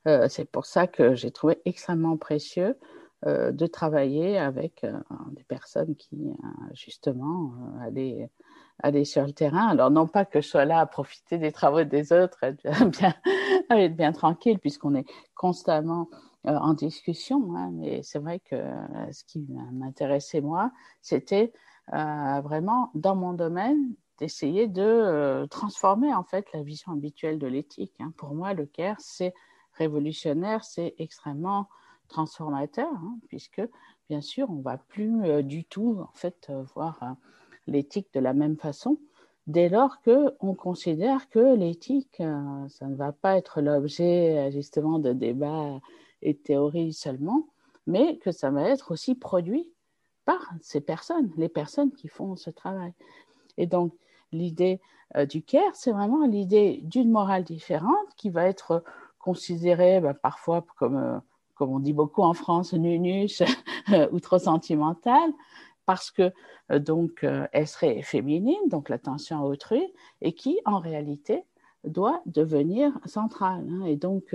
Euh, 0.07 0.27
c'est 0.29 0.49
pour 0.49 0.65
ça 0.65 0.87
que 0.87 1.15
j'ai 1.15 1.31
trouvé 1.31 1.59
extrêmement 1.65 2.17
précieux 2.17 2.77
de 3.25 3.67
travailler 3.67 4.37
avec 4.37 4.85
des 5.31 5.43
personnes 5.43 5.95
qui 5.95 6.33
justement 6.73 7.53
allaient, 7.81 8.29
allaient, 8.79 9.05
sur 9.05 9.25
le 9.25 9.31
terrain. 9.31 9.67
Alors 9.67 9.91
non 9.91 10.07
pas 10.07 10.25
que 10.25 10.41
je 10.41 10.47
sois 10.47 10.65
là 10.65 10.79
à 10.79 10.85
profiter 10.85 11.37
des 11.37 11.51
travaux 11.51 11.83
des 11.83 12.11
autres, 12.11 12.43
être 12.43 12.63
bien, 12.89 13.13
être 13.69 13.95
bien 13.95 14.11
tranquille 14.11 14.59
puisqu'on 14.59 14.95
est 14.95 15.05
constamment 15.35 16.09
en 16.43 16.73
discussion. 16.73 17.55
Hein. 17.55 17.71
mais 17.73 18.01
c'est 18.03 18.19
vrai 18.19 18.39
que 18.39 18.57
ce 19.11 19.23
qui 19.23 19.45
m'intéressait 19.71 20.41
moi, 20.41 20.71
c'était 21.01 21.53
vraiment 21.91 22.91
dans 22.93 23.15
mon 23.15 23.33
domaine 23.33 23.95
d'essayer 24.19 24.67
de 24.67 24.81
euh, 24.81 25.47
transformer 25.47 26.13
en 26.13 26.23
fait 26.23 26.45
la 26.53 26.61
vision 26.63 26.91
habituelle 26.91 27.39
de 27.39 27.47
l'éthique. 27.47 27.93
Hein. 27.99 28.13
Pour 28.17 28.33
moi, 28.33 28.53
le 28.53 28.65
CARE, 28.65 28.99
c'est 28.99 29.33
révolutionnaire, 29.73 30.63
c'est 30.63 30.95
extrêmement 30.99 31.67
transformateur, 32.07 32.91
hein, 32.91 33.17
puisque 33.27 33.61
bien 34.09 34.21
sûr, 34.21 34.49
on 34.49 34.55
ne 34.55 34.63
va 34.63 34.77
plus 34.77 35.43
du 35.43 35.63
tout 35.65 35.97
en 35.99 36.13
fait 36.13 36.51
voir 36.75 36.99
l'éthique 37.67 38.07
de 38.13 38.19
la 38.19 38.33
même 38.33 38.57
façon 38.57 38.97
dès 39.47 39.69
lors 39.69 40.01
qu'on 40.01 40.55
considère 40.55 41.29
que 41.29 41.55
l'éthique, 41.55 42.17
ça 42.69 42.87
ne 42.87 42.95
va 42.95 43.11
pas 43.11 43.37
être 43.37 43.61
l'objet 43.61 44.51
justement 44.51 44.99
de 44.99 45.13
débats 45.13 45.79
et 46.21 46.35
théories 46.35 46.93
seulement, 46.93 47.47
mais 47.87 48.17
que 48.17 48.31
ça 48.31 48.49
va 48.49 48.69
être 48.69 48.91
aussi 48.91 49.15
produit 49.15 49.69
par 50.25 50.53
ces 50.61 50.81
personnes, 50.81 51.31
les 51.37 51.49
personnes 51.49 51.91
qui 51.91 52.07
font 52.07 52.35
ce 52.35 52.49
travail. 52.49 52.93
Et 53.57 53.67
donc, 53.67 53.93
l'idée 54.31 54.79
euh, 55.15 55.25
du 55.25 55.43
CARE, 55.43 55.75
c'est 55.75 55.91
vraiment 55.91 56.25
l'idée 56.25 56.79
d'une 56.83 57.11
morale 57.11 57.43
différente 57.43 58.07
qui 58.15 58.29
va 58.29 58.47
être 58.47 58.83
considérée 59.19 59.99
bah, 59.99 60.13
parfois 60.13 60.65
comme, 60.77 60.95
euh, 60.95 61.19
comme 61.55 61.71
on 61.71 61.79
dit 61.79 61.93
beaucoup 61.93 62.23
en 62.23 62.33
France, 62.33 62.73
nunus 62.73 63.43
ou 64.11 64.19
trop 64.19 64.39
sentimentale, 64.39 65.31
parce 65.85 66.11
que 66.11 66.31
euh, 66.71 66.79
donc 66.79 67.25
elle 67.51 67.67
serait 67.67 68.01
féminine, 68.01 68.67
donc 68.67 68.89
l'attention 68.89 69.39
à 69.39 69.43
autrui, 69.43 69.83
et 70.21 70.33
qui 70.33 70.59
en 70.65 70.79
réalité 70.79 71.43
doit 71.83 72.21
devenir 72.25 72.97
centrale. 73.05 73.65
Hein. 73.69 73.85
Et 73.85 73.97
donc, 73.97 74.33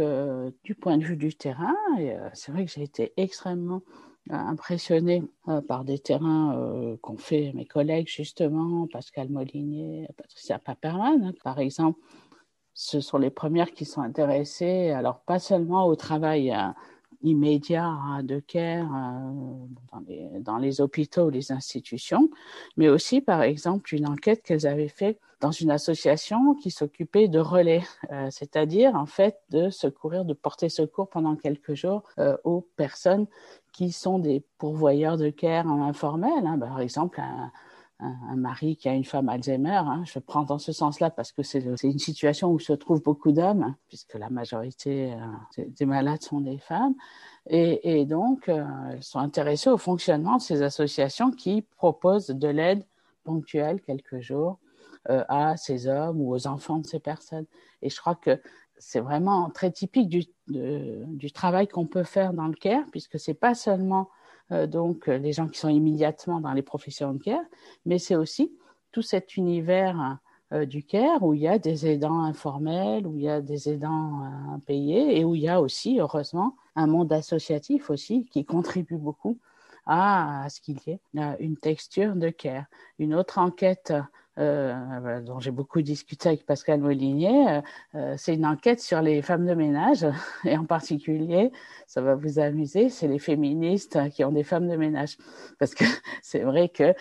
du 0.64 0.74
point 0.74 0.98
de 0.98 1.04
vue 1.04 1.16
du 1.16 1.34
terrain, 1.34 1.74
c'est 2.34 2.52
vrai 2.52 2.66
que 2.66 2.70
j'ai 2.70 2.82
été 2.82 3.14
extrêmement 3.16 3.80
impressionné 4.30 5.22
euh, 5.48 5.60
par 5.60 5.84
des 5.84 5.98
terrains 5.98 6.56
euh, 6.56 6.96
qu'ont 6.98 7.16
fait 7.16 7.52
mes 7.54 7.64
collègues, 7.64 8.08
justement, 8.08 8.86
Pascal 8.86 9.28
Molinier, 9.28 10.08
Patricia 10.16 10.58
Paperman, 10.58 11.24
hein. 11.24 11.32
par 11.42 11.58
exemple. 11.58 12.00
Ce 12.74 13.00
sont 13.00 13.18
les 13.18 13.30
premières 13.30 13.72
qui 13.72 13.84
sont 13.84 14.02
intéressées, 14.02 14.90
alors 14.90 15.20
pas 15.22 15.40
seulement 15.40 15.86
au 15.86 15.96
travail 15.96 16.52
euh, 16.52 16.68
immédiat 17.22 17.86
hein, 17.86 18.22
de 18.22 18.40
care 18.40 18.88
dans 19.92 20.00
les, 20.06 20.28
dans, 20.40 20.58
les, 20.58 20.80
hôpitaux 20.80 21.30
les 21.30 21.52
institutions, 21.52 22.30
mais 22.76 22.88
aussi, 22.88 23.20
par 23.20 23.42
exemple, 23.42 23.94
une 23.94 24.06
enquête 24.06 24.42
qu'elles 24.42 24.66
avaient 24.66 24.88
faite 24.88 25.18
dans 25.40 25.52
une 25.52 25.70
association 25.70 26.54
qui 26.54 26.70
s'occupait 26.70 27.28
de 27.28 27.38
relais, 27.38 27.84
c'est-à-dire 28.30 28.96
en 28.96 29.06
fait 29.06 29.38
de 29.50 29.70
secourir, 29.70 30.24
de 30.24 30.34
porter 30.34 30.68
secours 30.68 31.08
pendant 31.08 31.36
quelques 31.36 31.74
jours 31.74 32.02
aux 32.42 32.62
personnes 32.76 33.26
qui 33.72 33.92
sont 33.92 34.18
des 34.18 34.42
pourvoyeurs 34.58 35.16
de 35.16 35.30
care 35.30 35.68
informels. 35.68 36.44
Hein. 36.44 36.58
Par 36.58 36.80
exemple, 36.80 37.20
un, 37.20 37.52
mari 38.00 38.76
qui 38.76 38.88
a 38.88 38.94
une 38.94 39.04
femme 39.04 39.28
Alzheimer, 39.28 39.82
hein. 39.84 40.02
je 40.04 40.18
prends 40.18 40.44
dans 40.44 40.58
ce 40.58 40.72
sens-là 40.72 41.10
parce 41.10 41.32
que 41.32 41.42
c'est 41.42 41.64
une 41.82 41.98
situation 41.98 42.50
où 42.52 42.58
se 42.58 42.72
trouvent 42.72 43.02
beaucoup 43.02 43.32
d'hommes, 43.32 43.62
hein, 43.62 43.76
puisque 43.88 44.14
la 44.14 44.30
majorité 44.30 45.12
euh, 45.12 45.64
des 45.68 45.86
malades 45.86 46.22
sont 46.22 46.40
des 46.40 46.58
femmes. 46.58 46.94
Et, 47.50 48.04
donc, 48.04 48.48
euh, 48.48 48.64
elles 48.92 49.02
sont 49.02 49.18
intéressées 49.18 49.70
au 49.70 49.78
fonctionnement 49.78 50.36
de 50.36 50.42
ces 50.42 50.62
associations 50.62 51.30
qui 51.30 51.62
proposent 51.62 52.28
de 52.28 52.48
l'aide 52.48 52.84
ponctuelle 53.24 53.80
quelques 53.80 54.20
jours 54.20 54.58
euh, 55.08 55.24
à 55.28 55.56
ces 55.56 55.88
hommes 55.88 56.20
ou 56.20 56.34
aux 56.34 56.46
enfants 56.46 56.78
de 56.78 56.86
ces 56.86 57.00
personnes. 57.00 57.46
Et 57.82 57.88
je 57.88 57.98
crois 57.98 58.14
que 58.14 58.40
c'est 58.76 59.00
vraiment 59.00 59.50
très 59.50 59.72
typique 59.72 60.08
du, 60.08 61.32
travail 61.32 61.66
qu'on 61.68 61.86
peut 61.86 62.04
faire 62.04 62.32
dans 62.32 62.46
le 62.46 62.54
care, 62.54 62.84
puisque 62.92 63.18
c'est 63.18 63.34
pas 63.34 63.54
seulement 63.54 64.08
donc 64.50 65.06
les 65.06 65.32
gens 65.32 65.48
qui 65.48 65.58
sont 65.58 65.68
immédiatement 65.68 66.40
dans 66.40 66.52
les 66.52 66.62
professions 66.62 67.12
de 67.12 67.22
care, 67.22 67.44
mais 67.84 67.98
c'est 67.98 68.16
aussi 68.16 68.52
tout 68.92 69.02
cet 69.02 69.36
univers 69.36 70.18
euh, 70.54 70.64
du 70.64 70.82
care 70.82 71.22
où 71.22 71.34
il 71.34 71.42
y 71.42 71.48
a 71.48 71.58
des 71.58 71.86
aidants 71.86 72.22
informels, 72.22 73.06
où 73.06 73.18
il 73.18 73.24
y 73.24 73.28
a 73.28 73.42
des 73.42 73.68
aidants 73.68 74.22
euh, 74.24 74.58
payés 74.64 75.18
et 75.18 75.24
où 75.24 75.34
il 75.34 75.42
y 75.42 75.48
a 75.48 75.60
aussi, 75.60 76.00
heureusement, 76.00 76.56
un 76.74 76.86
monde 76.86 77.12
associatif 77.12 77.90
aussi 77.90 78.24
qui 78.30 78.46
contribue 78.46 78.96
beaucoup 78.96 79.38
à, 79.84 80.44
à 80.44 80.48
ce 80.48 80.62
qu'il 80.62 80.78
y 80.86 80.92
ait 80.92 81.00
une 81.38 81.58
texture 81.58 82.16
de 82.16 82.30
care. 82.30 82.64
Une 82.98 83.14
autre 83.14 83.38
enquête 83.38 83.92
euh, 84.38 85.20
dont 85.22 85.40
j'ai 85.40 85.50
beaucoup 85.50 85.82
discuté 85.82 86.28
avec 86.28 86.46
Pascal 86.46 86.80
Molinier. 86.80 87.48
Euh, 87.48 87.60
euh, 87.96 88.14
c'est 88.16 88.34
une 88.34 88.46
enquête 88.46 88.80
sur 88.80 89.02
les 89.02 89.20
femmes 89.20 89.46
de 89.46 89.54
ménage, 89.54 90.06
et 90.44 90.56
en 90.56 90.64
particulier, 90.64 91.50
ça 91.88 92.02
va 92.02 92.14
vous 92.14 92.38
amuser, 92.38 92.88
c'est 92.88 93.08
les 93.08 93.18
féministes 93.18 93.98
qui 94.10 94.22
ont 94.22 94.30
des 94.30 94.44
femmes 94.44 94.68
de 94.68 94.76
ménage. 94.76 95.16
Parce 95.58 95.74
que 95.74 95.84
c'est 96.22 96.40
vrai 96.40 96.68
que 96.68 96.94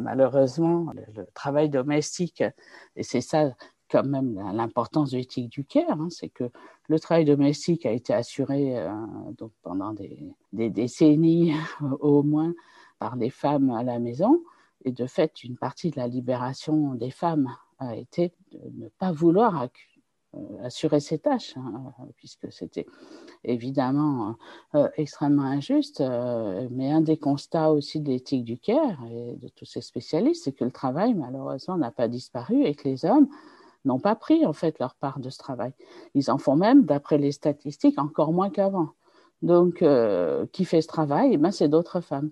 malheureusement, 0.00 0.92
le, 1.14 1.24
travail 1.34 1.68
domestique, 1.68 2.42
et 2.96 3.04
c'est 3.04 3.20
ça 3.20 3.54
quand 3.88 4.04
même 4.04 4.34
l'importance 4.54 5.12
de 5.12 5.18
l'éthique 5.18 5.50
du 5.50 5.64
care, 5.64 6.00
hein, 6.00 6.08
c'est 6.10 6.30
que 6.30 6.50
le 6.88 6.98
travail 6.98 7.26
domestique 7.26 7.86
a 7.86 7.92
été 7.92 8.12
assuré 8.12 8.76
donc 9.38 9.52
pendant 9.62 9.92
des, 9.92 10.34
décennies 10.52 11.54
au 12.00 12.24
moins 12.24 12.54
par 12.98 13.16
des 13.16 13.30
femmes 13.30 13.70
à 13.70 13.84
la 13.84 14.00
maison. 14.00 14.42
Et 14.84 14.92
de 14.92 15.06
fait, 15.06 15.42
une 15.44 15.56
partie 15.56 15.90
de 15.90 15.96
la 15.96 16.08
libération 16.08 16.94
des 16.94 17.10
femmes 17.10 17.50
a 17.78 17.96
été 17.96 18.32
de 18.52 18.60
ne 18.78 18.88
pas 18.88 19.12
vouloir 19.12 19.68
euh, 20.34 20.38
assurer 20.62 21.00
ces 21.00 21.18
tâches, 21.18 21.56
hein, 21.56 21.92
puisque 22.16 22.52
c'était 22.52 22.86
évidemment 23.44 24.36
euh, 24.74 24.88
extrêmement 24.96 25.42
injuste. 25.44 26.00
Euh, 26.00 26.68
mais 26.70 26.92
un 26.92 27.00
des 27.00 27.16
constats 27.16 27.72
aussi 27.72 28.00
de 28.00 28.08
l'éthique 28.08 28.44
du 28.44 28.58
care 28.58 28.98
et 29.10 29.36
de 29.36 29.48
tous 29.48 29.64
ces 29.64 29.80
spécialistes, 29.80 30.44
c'est 30.44 30.52
que 30.52 30.64
le 30.64 30.70
travail, 30.72 31.14
malheureusement, 31.14 31.76
n'a 31.76 31.90
pas 31.90 32.08
disparu 32.08 32.64
et 32.64 32.74
que 32.74 32.88
les 32.88 33.04
hommes 33.04 33.28
n'ont 33.84 34.00
pas 34.00 34.16
pris 34.16 34.46
en 34.46 34.52
fait 34.52 34.78
leur 34.78 34.94
part 34.94 35.18
de 35.18 35.30
ce 35.30 35.38
travail. 35.38 35.72
Ils 36.14 36.30
en 36.30 36.38
font 36.38 36.56
même, 36.56 36.84
d'après 36.84 37.18
les 37.18 37.32
statistiques, 37.32 37.98
encore 37.98 38.32
moins 38.32 38.50
qu'avant. 38.50 38.90
Donc, 39.42 39.84
qui 40.52 40.64
fait 40.64 40.80
ce 40.80 40.88
travail? 40.88 41.34
Eh 41.34 41.36
ben, 41.36 41.50
C'est 41.50 41.68
d'autres 41.68 42.00
femmes. 42.00 42.30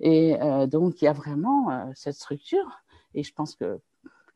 Et 0.00 0.40
euh, 0.40 0.66
donc, 0.66 1.02
il 1.02 1.06
y 1.06 1.08
a 1.08 1.12
vraiment 1.12 1.70
euh, 1.70 1.86
cette 1.94 2.14
structure. 2.14 2.82
Et 3.14 3.22
je 3.22 3.32
pense 3.32 3.54
que 3.54 3.80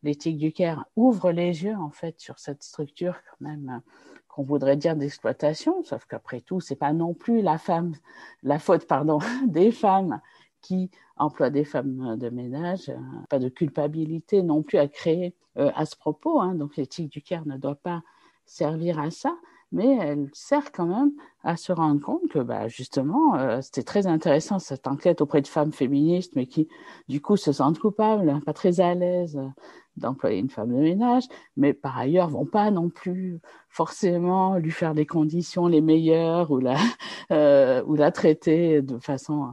l'éthique 0.02 0.38
du 0.38 0.52
Caire 0.52 0.85
ouvre 0.97 1.31
les 1.31 1.64
yeux, 1.64 1.76
en 1.76 1.90
fait, 1.90 2.19
sur 2.21 2.38
cette 2.38 2.62
structure, 2.62 3.14
quand 3.31 3.47
même, 3.47 3.69
euh, 3.69 3.90
qu'on 4.28 4.42
voudrait 4.42 4.76
dire 4.76 4.97
d'exploitation. 4.97 5.83
Sauf 5.85 6.07
qu'après 6.07 6.40
tout, 6.40 6.61
c'est 6.61 6.76
pas 6.76 6.92
non 6.92 7.14
plus 7.14 7.42
la 7.42 7.59
femme, 7.59 7.95
la 8.42 8.59
faute, 8.59 8.87
pardon, 8.87 9.19
des 9.47 9.71
femmes 9.71 10.21
qui 10.61 10.90
emploient 11.16 11.50
des 11.50 11.64
femmes 11.64 12.16
de 12.16 12.31
ménage. 12.31 12.92
Pas 13.28 13.38
de 13.38 13.49
culpabilité 13.49 14.42
non 14.42 14.62
plus 14.62 14.78
à 14.78 14.88
créer 14.88 15.35
à 15.57 15.85
ce 15.85 15.97
propos. 15.97 16.40
Hein. 16.40 16.54
Donc, 16.54 16.76
l'éthique 16.76 17.11
du 17.11 17.21
Caire 17.21 17.47
ne 17.47 17.57
doit 17.57 17.75
pas 17.75 18.02
servir 18.47 18.99
à 18.99 19.11
ça 19.11 19.37
mais 19.73 19.97
elle 20.00 20.29
sert 20.33 20.71
quand 20.71 20.87
même 20.87 21.12
à 21.43 21.57
se 21.57 21.73
rendre 21.73 22.00
compte 22.00 22.29
que 22.31 22.38
bah, 22.38 22.69
justement, 22.69 23.35
euh, 23.37 23.61
c'était 23.62 23.83
très 23.83 24.07
intéressant 24.07 24.59
cette 24.59 24.87
enquête 24.87 25.21
auprès 25.21 25.43
de 25.43 25.49
femmes 25.49 25.73
féministes, 25.73 26.35
mais 26.37 26.47
qui 26.47 26.69
du 27.09 27.21
coup 27.21 27.37
se 27.37 27.52
sentent 27.52 27.79
coupables, 27.79 28.41
pas 28.45 28.52
très 28.52 28.81
à 28.81 28.95
l'aise 28.95 29.37
euh, 29.37 29.49
d'employer 29.97 30.38
une 30.38 30.50
femme 30.50 30.71
de 30.71 30.81
ménage, 30.81 31.25
mais 31.57 31.75
par 31.75 31.99
ailleurs 31.99 32.29
vont 32.29 32.47
pas 32.47 32.71
non 32.71 32.88
plus 32.88 33.41
forcément 33.69 34.57
lui 34.57 34.71
faire 34.71 34.95
des 34.95 35.05
conditions 35.05 35.67
les 35.67 35.81
meilleures 35.81 36.50
ou 36.50 36.59
la, 36.59 36.76
euh, 37.33 37.83
ou 37.87 37.95
la 37.95 38.12
traiter 38.12 38.83
de 38.83 38.99
façon, 38.99 39.52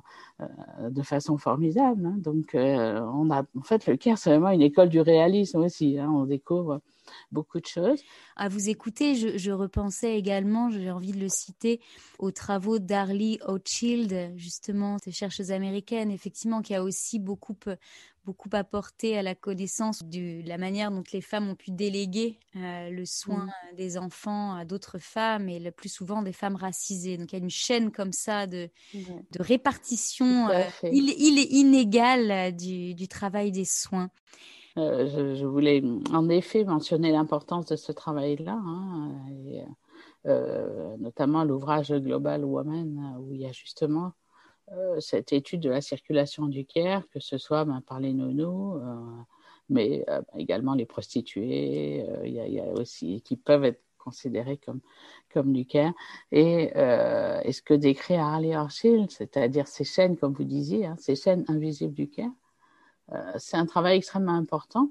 de 0.82 1.02
façon 1.02 1.38
formidable. 1.38 2.06
Hein. 2.06 2.16
Donc, 2.18 2.52
on 2.54 3.32
a, 3.32 3.44
en 3.58 3.64
fait, 3.64 3.86
le 3.88 3.98
CARE, 3.98 4.18
c'est 4.18 4.30
vraiment 4.30 4.52
une 4.52 4.62
école 4.62 4.90
du 4.90 5.02
réalisme 5.02 5.60
aussi. 5.60 5.98
Hein. 6.00 6.10
On 6.10 6.26
découvre 6.26 6.80
beaucoup 7.32 7.60
de 7.60 7.66
choses. 7.66 8.02
À 8.36 8.50
vous 8.50 8.70
écouter, 8.70 9.16
je, 9.16 9.52
repensais 9.52 10.18
également, 10.18 10.70
j'ai 10.70 10.92
envie 10.92 11.12
de 11.12 11.20
le 11.20 11.30
citer, 11.30 11.80
aux 12.18 12.32
travaux 12.32 12.80
d'Arlie 12.80 13.40
O'Child, 13.48 14.34
justement, 14.36 14.98
cette 15.04 15.16
chercheuse 15.16 15.52
américaine, 15.52 16.12
effectivement, 16.12 16.62
qui 16.62 16.76
a 16.76 16.84
aussi 16.84 17.20
beaucoup, 17.20 17.56
beaucoup 18.26 18.50
apporté 18.54 19.18
à 19.18 19.24
la 19.24 19.36
connaissance 19.36 20.04
de 20.04 20.48
la 20.48 20.58
manière 20.58 20.92
dont 20.92 21.04
les 21.14 21.22
femmes 21.22 21.50
ont 21.50 21.56
pu 21.56 21.72
déléguer 21.72 22.40
euh, 22.56 22.90
le 22.90 23.06
soin 23.06 23.46
mm. 23.46 23.76
des 23.76 23.98
enfants 23.98 24.54
à 24.56 24.66
d'autres 24.66 25.00
femmes 25.00 25.50
et 25.50 25.60
le 25.60 25.72
plus 25.72 25.90
souvent 25.90 26.22
des 26.22 26.34
femmes 26.34 26.56
racisées. 26.56 27.18
Donc 27.18 27.32
il 27.32 27.38
y 27.38 27.42
a 27.42 27.44
une 27.44 27.50
chaîne 27.50 27.92
comme 27.92 28.14
ça 28.14 28.48
de, 28.48 28.70
de 28.94 29.42
répartition 29.42 30.50
euh, 30.50 30.64
il, 30.84 31.40
est 31.40 31.52
inégale 31.52 32.56
du, 32.56 32.94
du 32.94 33.08
travail 33.08 33.52
des 33.52 33.66
soins. 33.66 34.10
Euh, 34.78 35.36
je, 35.36 35.46
voulais 35.46 35.82
en 36.14 36.30
effet 36.30 36.64
mentionner 36.64 37.12
l'importance 37.12 37.66
de 37.66 37.76
ce 37.76 37.92
travail-là, 37.92 38.60
hein, 38.64 39.12
euh, 40.28 40.96
notamment 40.98 41.44
l'ouvrage 41.44 41.92
Global 41.92 42.46
Woman, 42.46 43.18
où 43.20 43.34
il 43.34 43.42
y 43.42 43.46
a 43.46 43.52
justement 43.52 44.14
euh, 44.72 45.00
cette 45.00 45.34
étude 45.34 45.62
de 45.62 45.70
la 45.70 45.82
circulation 45.82 46.48
du 46.48 46.66
care, 46.66 47.08
que 47.10 47.20
ce 47.20 47.38
soit 47.38 47.66
ben, 47.66 47.82
par 47.82 48.00
les 48.00 48.14
nonos, 48.14 48.80
mais 49.70 50.06
également 50.38 50.76
les 50.76 50.86
prostituées, 50.86 52.06
qui 53.24 53.38
peuvent 53.38 53.66
être 53.66 53.82
considérées 53.98 54.58
comme, 54.58 54.82
comme 55.34 55.52
du 55.52 55.66
care. 55.66 55.94
Et, 56.32 56.72
ce 56.76 57.62
que 57.62 57.74
décrit 57.74 58.16
Harley 58.16 58.56
Horshill, 58.56 59.08
c'est-à-dire 59.10 59.68
ces 59.68 59.84
chaînes, 59.84 60.16
comme 60.18 60.34
vous 60.34 60.44
disiez, 60.44 60.86
hein, 60.86 60.96
ces 61.00 61.16
chaînes 61.16 61.44
invisibles 61.48 61.94
du 61.94 62.10
care, 62.10 62.30
euh, 62.30 62.39
c'est 63.38 63.58
un 63.58 63.66
travail 63.66 63.98
extrêmement 63.98 64.34
important 64.34 64.90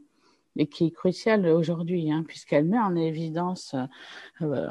et 0.57 0.67
qui 0.67 0.87
est 0.87 0.91
cruciale 0.91 1.47
aujourd'hui, 1.47 2.11
hein, 2.11 2.25
puisqu'elle 2.27 2.65
met 2.65 2.79
en 2.79 2.97
évidence, 2.97 3.77
de 4.41 4.69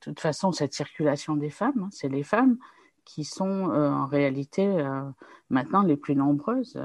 toute 0.00 0.18
façon, 0.20 0.50
cette 0.52 0.74
circulation 0.74 1.36
des 1.36 1.50
femmes. 1.50 1.84
Hein. 1.84 1.88
c'est 1.92 2.08
les 2.08 2.24
femmes 2.24 2.58
qui 3.04 3.24
sont 3.24 3.70
en 3.70 4.06
réalité 4.06 4.84
maintenant 5.48 5.82
les 5.82 5.96
plus 5.96 6.14
nombreuses 6.14 6.80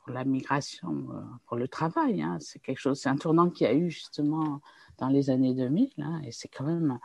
pour 0.00 0.12
la 0.12 0.24
migration, 0.24 1.06
pour 1.46 1.56
le 1.56 1.68
travail. 1.68 2.22
Hein. 2.22 2.38
c'est 2.40 2.60
quelque 2.60 2.78
chose, 2.78 3.00
c'est 3.00 3.08
un 3.08 3.16
tournant 3.16 3.50
qui 3.50 3.66
a 3.66 3.72
eu 3.72 3.90
justement 3.90 4.60
dans 4.98 5.08
les 5.08 5.30
années 5.30 5.54
2000, 5.54 5.90
et 6.24 6.32
c'est 6.32 6.48
quand 6.48 6.64
même 6.64 6.98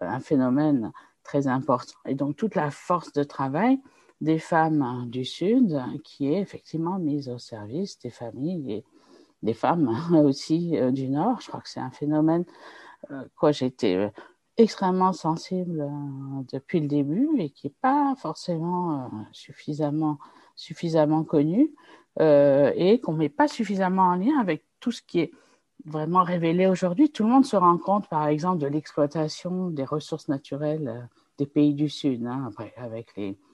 un 0.00 0.20
phénomène 0.20 0.92
très 1.22 1.46
important. 1.46 1.98
Et 2.06 2.14
donc 2.14 2.36
toute 2.36 2.54
la 2.54 2.70
force 2.70 3.12
de 3.12 3.22
travail 3.22 3.78
des 4.20 4.38
femmes 4.38 5.06
du 5.08 5.24
Sud 5.24 5.80
qui 6.04 6.32
est 6.32 6.40
effectivement 6.40 6.98
mise 6.98 7.28
au 7.28 7.38
service 7.38 7.98
des 7.98 8.10
familles 8.10 8.72
et 8.72 8.84
des 9.42 9.54
femmes 9.54 9.90
aussi 10.24 10.76
euh, 10.76 10.90
du 10.90 11.08
Nord. 11.08 11.40
Je 11.40 11.48
crois 11.48 11.60
que 11.60 11.68
c'est 11.68 11.80
un 11.80 11.90
phénomène 11.90 12.44
euh, 13.10 13.24
quoi 13.36 13.50
été 13.50 13.96
euh, 13.96 14.08
extrêmement 14.56 15.12
sensible 15.12 15.88
depuis 16.52 16.80
le 16.80 16.88
début 16.88 17.28
et 17.38 17.50
qui 17.50 17.68
n'est 17.68 17.74
pas 17.80 18.14
forcément 18.16 19.08
suffisamment, 19.30 20.18
suffisamment 20.56 21.22
connu 21.22 21.70
et 22.18 23.00
qu'on 23.00 23.12
ne 23.12 23.18
met 23.18 23.28
pas 23.28 23.46
suffisamment 23.46 24.02
en 24.02 24.16
lien 24.16 24.36
avec 24.40 24.64
tout 24.80 24.90
ce 24.90 25.00
qui 25.00 25.20
est 25.20 25.30
vraiment 25.84 26.24
révélé 26.24 26.66
aujourd'hui. 26.66 27.10
Tout 27.10 27.22
le 27.22 27.30
monde 27.30 27.44
se 27.44 27.54
rend 27.54 27.78
compte, 27.78 28.08
par 28.08 28.26
exemple, 28.26 28.58
de 28.58 28.66
l'exploitation 28.66 29.68
des 29.68 29.84
ressources 29.84 30.26
naturelles 30.26 31.08
des 31.38 31.46
pays 31.46 31.74
du 31.74 31.88
Sud, 31.88 32.26
hein, 32.26 32.50
avec 32.76 33.16
les, 33.16 33.30
euh, 33.30 33.47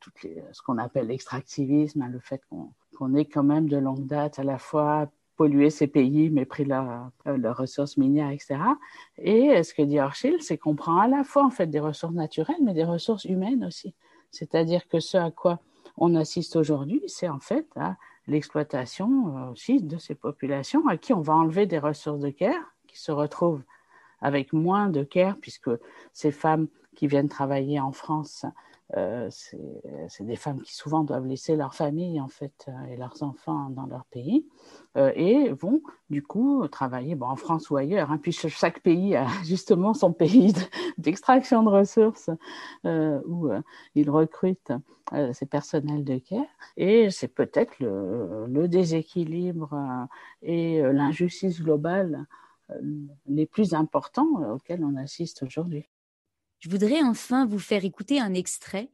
toutes 0.00 0.22
les, 0.22 0.42
ce 0.52 0.60
qu'on 0.62 0.78
appelle 0.78 1.06
l'extractivisme, 1.06 2.02
hein, 2.02 2.08
le 2.08 2.18
fait 2.18 2.42
qu'on 2.50 3.14
ait 3.14 3.24
quand 3.24 3.44
même 3.44 3.68
de 3.68 3.76
longue 3.76 4.06
date 4.06 4.38
à 4.38 4.42
la 4.42 4.58
fois 4.58 5.08
pollué 5.36 5.70
ces 5.70 5.86
pays, 5.86 6.30
mais 6.30 6.44
pris 6.44 6.64
leurs 6.64 7.10
euh, 7.26 7.52
ressources 7.52 7.96
minières, 7.96 8.30
etc. 8.30 8.56
Et 9.18 9.62
ce 9.62 9.74
que 9.74 9.82
dit 9.82 10.00
Orchil, 10.00 10.36
c'est 10.40 10.58
qu'on 10.58 10.74
prend 10.74 10.98
à 10.98 11.08
la 11.08 11.24
fois 11.24 11.44
en 11.44 11.50
fait 11.50 11.66
des 11.66 11.80
ressources 11.80 12.14
naturelles, 12.14 12.56
mais 12.62 12.74
des 12.74 12.84
ressources 12.84 13.24
humaines 13.24 13.64
aussi. 13.64 13.94
C'est-à-dire 14.30 14.88
que 14.88 14.98
ce 14.98 15.16
à 15.16 15.30
quoi 15.30 15.60
on 15.98 16.14
assiste 16.14 16.56
aujourd'hui, 16.56 17.02
c'est 17.06 17.28
en 17.28 17.38
fait 17.38 17.66
l'exploitation 18.26 19.36
euh, 19.36 19.52
aussi 19.52 19.82
de 19.82 19.98
ces 19.98 20.14
populations 20.14 20.86
à 20.88 20.96
qui 20.96 21.12
on 21.12 21.20
va 21.20 21.34
enlever 21.34 21.66
des 21.66 21.78
ressources 21.78 22.20
de 22.20 22.30
care, 22.30 22.74
qui 22.86 22.98
se 22.98 23.12
retrouvent 23.12 23.62
avec 24.20 24.52
moins 24.52 24.88
de 24.88 25.04
care, 25.04 25.36
puisque 25.36 25.70
ces 26.12 26.32
femmes 26.32 26.66
qui 26.94 27.06
viennent 27.06 27.28
travailler 27.28 27.78
en 27.78 27.92
France 27.92 28.46
euh, 28.94 29.28
c'est 29.30 30.24
des 30.24 30.36
femmes 30.36 30.62
qui 30.62 30.72
souvent 30.72 31.02
doivent 31.02 31.26
laisser 31.26 31.56
leur 31.56 31.74
famille 31.74 32.20
en 32.20 32.28
fait 32.28 32.66
euh, 32.68 32.84
et 32.84 32.96
leurs 32.96 33.20
enfants 33.24 33.68
dans 33.70 33.86
leur 33.86 34.04
pays 34.04 34.46
euh, 34.96 35.10
et 35.16 35.50
vont 35.50 35.82
du 36.08 36.22
coup 36.22 36.68
travailler 36.68 37.16
bon, 37.16 37.26
en 37.26 37.34
France 37.34 37.68
ou 37.70 37.76
ailleurs. 37.76 38.12
Hein, 38.12 38.18
puis 38.18 38.30
chaque 38.30 38.80
pays 38.80 39.16
a 39.16 39.26
justement 39.44 39.92
son 39.92 40.12
pays 40.12 40.54
d'extraction 40.98 41.64
de, 41.64 41.68
ressources 41.68 42.30
où 42.84 43.48
ils 43.94 44.08
recrutent 44.08 44.72
ces 45.32 45.46
personnels 45.46 46.04
de 46.04 46.18
care 46.18 46.46
et 46.76 47.10
c'est 47.10 47.28
peut-être 47.28 47.72
le, 47.80 48.66
déséquilibre 48.68 50.08
et 50.42 50.80
l'injustice 50.80 51.60
globale 51.60 52.26
les 53.26 53.46
plus 53.46 53.74
importants 53.74 54.52
auxquels 54.52 54.84
on 54.84 54.96
assiste 54.96 55.42
aujourd'hui. 55.42 55.86
Je 56.58 56.70
voudrais 56.70 57.02
enfin 57.02 57.46
vous 57.46 57.58
faire 57.58 57.84
écouter 57.84 58.18
un 58.18 58.34
extrait 58.34 58.90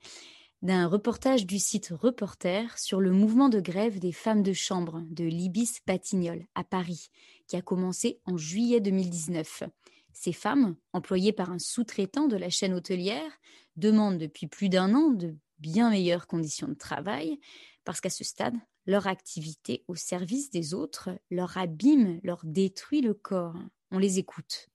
d'un 0.63 0.87
reportage 0.87 1.47
du 1.47 1.59
site 1.59 1.93
Reporter 1.93 2.79
sur 2.79 3.01
le 3.01 3.11
mouvement 3.11 3.49
de 3.49 3.61
grève 3.61 3.99
des 3.99 4.13
femmes 4.13 4.43
de 4.43 4.53
chambre 4.53 5.03
de 5.11 5.25
l'Ibis 5.25 5.81
Batignolles 5.87 6.47
à 6.55 6.65
Paris, 6.65 7.11
qui 7.49 7.57
a 7.57 7.63
commencé 7.63 8.21
en 8.27 8.37
juillet 8.37 8.81
2019. 8.81 9.65
Ces 10.13 10.33
femmes, 10.33 10.77
employées 10.93 11.33
par 11.33 11.51
un 11.51 11.59
sous-traitant 11.59 12.27
de 12.27 12.37
la 12.37 12.51
chaîne 12.51 12.75
hôtelière, 12.75 13.41
demandent 13.77 14.19
depuis 14.19 14.47
plus 14.47 14.69
d'un 14.69 14.95
an 14.95 15.11
de 15.11 15.35
bien 15.59 15.91
meilleures 15.91 16.27
conditions 16.27 16.69
de 16.69 16.75
travail, 16.75 17.39
parce 17.85 18.01
qu'à 18.01 18.11
ce 18.11 18.25
stade, 18.25 18.55
leur 18.87 19.07
activité 19.07 19.85
au 19.89 19.95
service 19.95 20.51
des 20.51 20.75
autres 20.75 21.11
leur 21.31 21.57
abîme, 21.59 22.21
leur 22.23 22.41
détruit 22.45 23.01
le 23.01 23.15
corps. 23.15 23.57
On 23.91 23.99
les 23.99 24.19
écoute. 24.19 24.69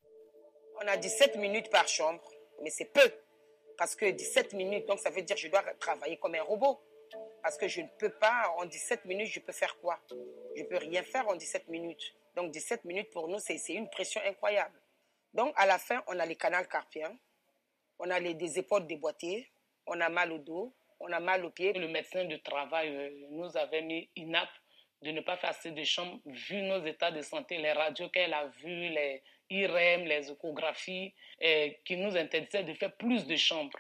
On 0.82 0.88
a 0.88 0.98
17 0.98 1.38
minutes 1.38 1.70
par 1.70 1.88
chambre 1.88 2.22
mais 2.62 2.70
c'est 2.70 2.92
peu. 2.92 3.12
Parce 3.78 3.96
que 3.96 4.06
17 4.06 4.54
minutes, 4.54 4.88
donc 4.88 5.00
ça 5.00 5.10
veut 5.10 5.22
dire 5.22 5.36
que 5.36 5.42
je 5.42 5.48
dois 5.50 5.64
travailler 5.80 6.18
comme 6.18 6.36
un 6.36 6.42
robot. 6.42 6.80
Parce 7.42 7.58
que 7.58 7.68
je 7.68 7.82
ne 7.82 7.88
peux 8.00 8.10
pas, 8.10 8.54
en 8.58 8.66
17 8.66 9.06
minutes, 9.06 9.28
je 9.28 9.40
peux 9.40 9.54
faire 9.54 9.78
quoi? 9.80 10.00
Je 10.56 10.62
ne 10.62 10.68
peux 10.68 10.78
rien 10.78 11.04
faire 11.04 11.28
en 11.28 11.36
17 11.36 11.68
minutes. 11.70 12.16
Donc 12.36 12.52
17 12.52 12.86
minutes 12.86 13.10
pour 13.12 13.28
nous, 13.28 13.40
c'est 13.40 13.58
une 13.70 13.90
pression 13.90 14.22
incroyable. 14.26 14.80
Donc 15.34 15.54
à 15.56 15.66
la 15.66 15.78
fin, 15.78 16.04
on 16.08 16.20
a 16.20 16.26
les 16.26 16.36
canals 16.36 16.68
carpiens, 16.68 17.16
on 18.00 18.10
a 18.10 18.20
les, 18.20 18.34
des 18.34 18.60
épaules 18.60 18.86
déboîtées, 18.88 19.50
on 19.86 20.00
a 20.02 20.10
mal 20.10 20.32
au 20.32 20.38
dos, 20.38 20.74
on 21.00 21.12
a 21.12 21.20
mal 21.20 21.46
aux 21.46 21.50
pieds. 21.50 21.74
Le 21.74 21.88
médecin 21.88 22.26
de 22.26 22.38
travail 22.38 22.96
euh, 22.96 23.28
nous 23.30 23.56
avait 23.58 23.82
mis 23.82 24.10
inapte 24.16 24.52
de 25.04 25.12
ne 25.12 25.22
pas 25.22 25.38
faire 25.38 25.52
assez 25.52 25.72
de 25.72 25.84
chambres 25.84 26.20
vu 26.26 26.62
nos 26.62 26.84
états 26.86 27.12
de 27.12 27.22
santé, 27.22 27.58
les 27.58 27.72
radios 27.72 28.10
qu'elle 28.10 28.34
a 28.34 28.48
vues, 28.48 28.90
les, 28.90 29.22
IRM, 29.50 30.06
les 30.06 30.32
échographies, 30.32 31.14
qui 31.86 31.98
nous 31.98 32.16
interdisaient 32.18 32.64
de 32.64 32.74
faire 32.74 32.94
plus 32.94 33.26
de 33.26 33.36
chambres. 33.36 33.80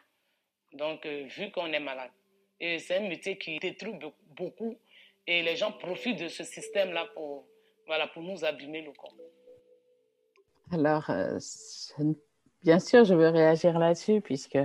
Donc, 0.73 1.05
euh, 1.05 1.23
vu 1.27 1.51
qu'on 1.51 1.71
est 1.71 1.79
malade. 1.79 2.11
Et 2.59 2.79
c'est 2.79 2.97
un 2.97 3.07
métier 3.07 3.37
qui 3.37 3.59
détruit 3.59 3.93
beaucoup 4.35 4.77
et 5.25 5.43
les 5.43 5.55
gens 5.55 5.71
profitent 5.71 6.19
de 6.19 6.27
ce 6.27 6.43
système-là 6.43 7.07
pour, 7.13 7.45
voilà, 7.85 8.07
pour 8.07 8.23
nous 8.23 8.43
abîmer 8.43 8.81
le 8.81 8.91
corps. 8.93 9.13
Alors, 10.71 11.09
euh, 11.09 11.37
bien 12.63 12.79
sûr, 12.79 13.05
je 13.05 13.13
veux 13.13 13.29
réagir 13.29 13.77
là-dessus 13.77 14.21
puisque 14.21 14.57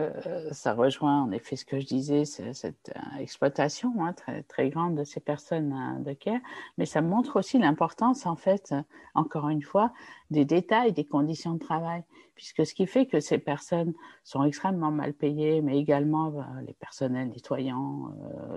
euh, 0.00 0.48
ça 0.52 0.74
rejoint 0.74 1.22
en 1.22 1.30
effet 1.30 1.56
ce 1.56 1.64
que 1.64 1.78
je 1.78 1.86
disais, 1.86 2.24
cette 2.24 2.92
euh, 2.96 3.18
exploitation 3.18 3.92
hein, 4.04 4.12
très, 4.12 4.42
très 4.42 4.68
grande 4.70 4.96
de 4.96 5.04
ces 5.04 5.20
personnes 5.20 5.72
euh, 5.72 6.02
de 6.02 6.12
care, 6.12 6.40
mais 6.78 6.86
ça 6.86 7.00
montre 7.00 7.38
aussi 7.38 7.58
l'importance, 7.58 8.26
en 8.26 8.36
fait, 8.36 8.74
encore 9.14 9.48
une 9.48 9.62
fois, 9.62 9.92
des 10.30 10.44
détails 10.44 10.92
des 10.92 11.04
conditions 11.04 11.54
de 11.54 11.58
travail, 11.58 12.02
puisque 12.40 12.64
ce 12.64 12.72
qui 12.72 12.86
fait 12.86 13.04
que 13.04 13.20
ces 13.20 13.36
personnes 13.36 13.92
sont 14.24 14.44
extrêmement 14.44 14.90
mal 14.90 15.12
payées, 15.12 15.60
mais 15.60 15.78
également 15.78 16.30
bah, 16.30 16.48
les 16.66 16.72
personnels 16.72 17.28
nettoyants 17.28 18.14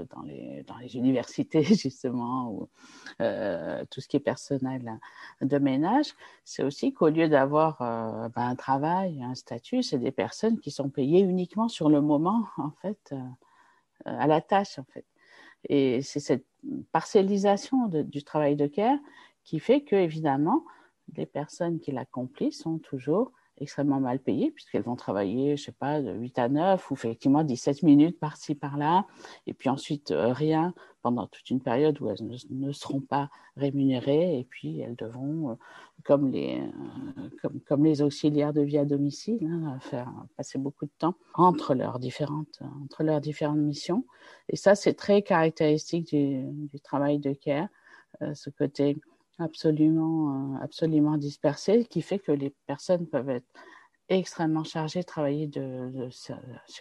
dans, 0.09 0.21
les, 0.21 0.63
dans 0.63 0.77
les 0.77 0.95
universités, 0.95 1.63
justement, 1.63 2.49
ou 2.49 2.69
tout 3.17 3.99
ce 3.99 4.07
qui 4.07 4.15
est 4.15 4.21
personnel 4.21 4.99
de 5.41 5.57
ménage, 5.57 6.13
c'est 6.45 6.63
aussi 6.63 6.93
qu'au 6.93 7.09
lieu 7.09 7.27
d'avoir 7.27 7.79
bah, 7.79 8.31
un 8.37 8.55
travail, 8.55 9.21
un 9.21 9.35
statut, 9.35 9.83
c'est 9.83 9.97
des 9.97 10.11
personnes 10.11 10.59
qui 10.59 10.71
sont 10.71 10.89
payées 10.89 11.19
uniquement 11.19 11.67
sur 11.67 11.89
le 11.89 11.99
moment, 11.99 12.45
en 12.57 12.71
fait, 12.81 13.11
euh, 13.11 13.17
euh, 14.07 14.17
à 14.17 14.27
la 14.27 14.41
tâche, 14.41 14.79
en 14.79 14.85
fait. 14.85 15.05
Et 15.69 16.01
c'est 16.01 16.19
cette 16.19 16.45
parcellisation 16.91 17.87
du 17.87 18.23
travail 18.23 18.55
de 18.55 18.67
care 18.67 18.97
qui 19.43 19.59
fait 19.59 19.81
que, 19.81 19.95
évidemment, 19.95 20.65
les 21.15 21.25
personnes 21.25 21.79
qui 21.79 21.91
l'accomplissent 21.91 22.59
sont 22.59 22.79
toujours 22.79 23.31
extrêmement 23.57 23.99
mal 23.99 24.19
payées 24.19 24.51
puisqu'elles 24.51 24.83
vont 24.83 24.95
travailler, 24.95 25.57
je 25.57 25.65
sais 25.65 25.71
pas, 25.71 26.01
de 26.01 26.11
8 26.11 26.39
à 26.39 26.49
9 26.49 26.91
ou 26.91 26.93
effectivement 26.93 27.43
17 27.43 27.83
minutes 27.83 28.19
par-ci, 28.19 28.55
par-là, 28.55 29.05
et 29.47 29.53
puis 29.53 29.69
ensuite 29.69 30.11
euh, 30.11 30.33
rien 30.33 30.73
pendant 31.01 31.27
toute 31.27 31.49
une 31.49 31.59
période 31.59 31.99
où 32.01 32.09
elles 32.09 32.25
ne, 32.49 32.71
seront 32.71 33.01
pas 33.01 33.29
rémunérées 33.57 34.39
et 34.39 34.43
puis 34.45 34.79
elles 34.79 34.95
devront, 34.95 35.51
euh, 35.51 35.55
comme, 36.03 36.31
les, 36.31 36.61
euh, 36.61 37.29
comme, 37.41 37.59
comme, 37.61 37.83
les 37.83 38.01
auxiliaires 38.01 38.53
de 38.53 38.61
vie 38.61 38.77
à 38.77 38.85
domicile, 38.85 39.45
hein, 39.45 39.77
faire 39.79 40.11
passer 40.37 40.57
beaucoup 40.57 40.85
de 40.85 40.91
temps 40.97 41.15
entre 41.33 41.75
leurs 41.75 41.99
différentes, 41.99 42.61
entre 42.83 43.03
leurs 43.03 43.21
différentes 43.21 43.59
missions. 43.59 44.05
Et 44.49 44.55
ça, 44.55 44.75
c'est 44.75 44.93
très 44.93 45.21
caractéristique 45.21 46.07
du, 46.07 46.43
du, 46.43 46.79
travail 46.79 47.19
de 47.19 47.33
care, 47.33 47.67
ce 48.33 48.49
côté 48.49 48.95
absolument, 49.43 50.55
euh, 50.55 50.63
absolument 50.63 51.17
dispersé, 51.17 51.85
qui 51.85 52.01
fait 52.01 52.19
que 52.19 52.31
les 52.31 52.51
personnes 52.65 53.07
peuvent 53.07 53.29
être 53.29 53.47
extrêmement 54.09 54.63
chargées 54.63 55.03
travailler 55.03 55.47
de, 55.47 55.89
de, 55.91 56.09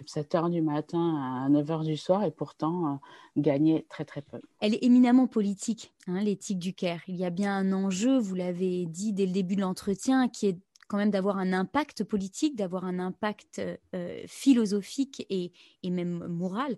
7 0.06 0.34
heures 0.34 0.50
du 0.50 0.60
matin 0.60 1.44
à 1.44 1.48
9 1.48 1.70
heures 1.70 1.84
du 1.84 1.96
soir 1.96 2.24
et 2.24 2.30
pourtant 2.30 2.86
euh, 2.86 2.96
gagner 3.36 3.86
très 3.88 4.04
très 4.04 4.22
peu. 4.22 4.40
Elle 4.60 4.74
est 4.74 4.84
éminemment 4.84 5.26
politique, 5.26 5.92
hein, 6.08 6.20
l'éthique 6.20 6.58
du 6.58 6.74
CARE. 6.74 7.00
Il 7.08 7.16
y 7.16 7.24
a 7.24 7.30
bien 7.30 7.56
un 7.56 7.72
enjeu, 7.72 8.18
vous 8.18 8.34
l'avez 8.34 8.86
dit 8.86 9.12
dès 9.12 9.26
le 9.26 9.32
début 9.32 9.56
de 9.56 9.60
l'entretien, 9.60 10.28
qui 10.28 10.46
est 10.48 10.58
quand 10.88 10.98
même 10.98 11.10
d'avoir 11.10 11.38
un 11.38 11.54
impact 11.54 12.04
politique, 12.04 12.54
d'avoir 12.54 12.84
un 12.84 12.98
impact 12.98 13.62
euh, 13.94 14.22
philosophique 14.26 15.26
et, 15.30 15.50
même 15.88 16.26
moral. 16.26 16.76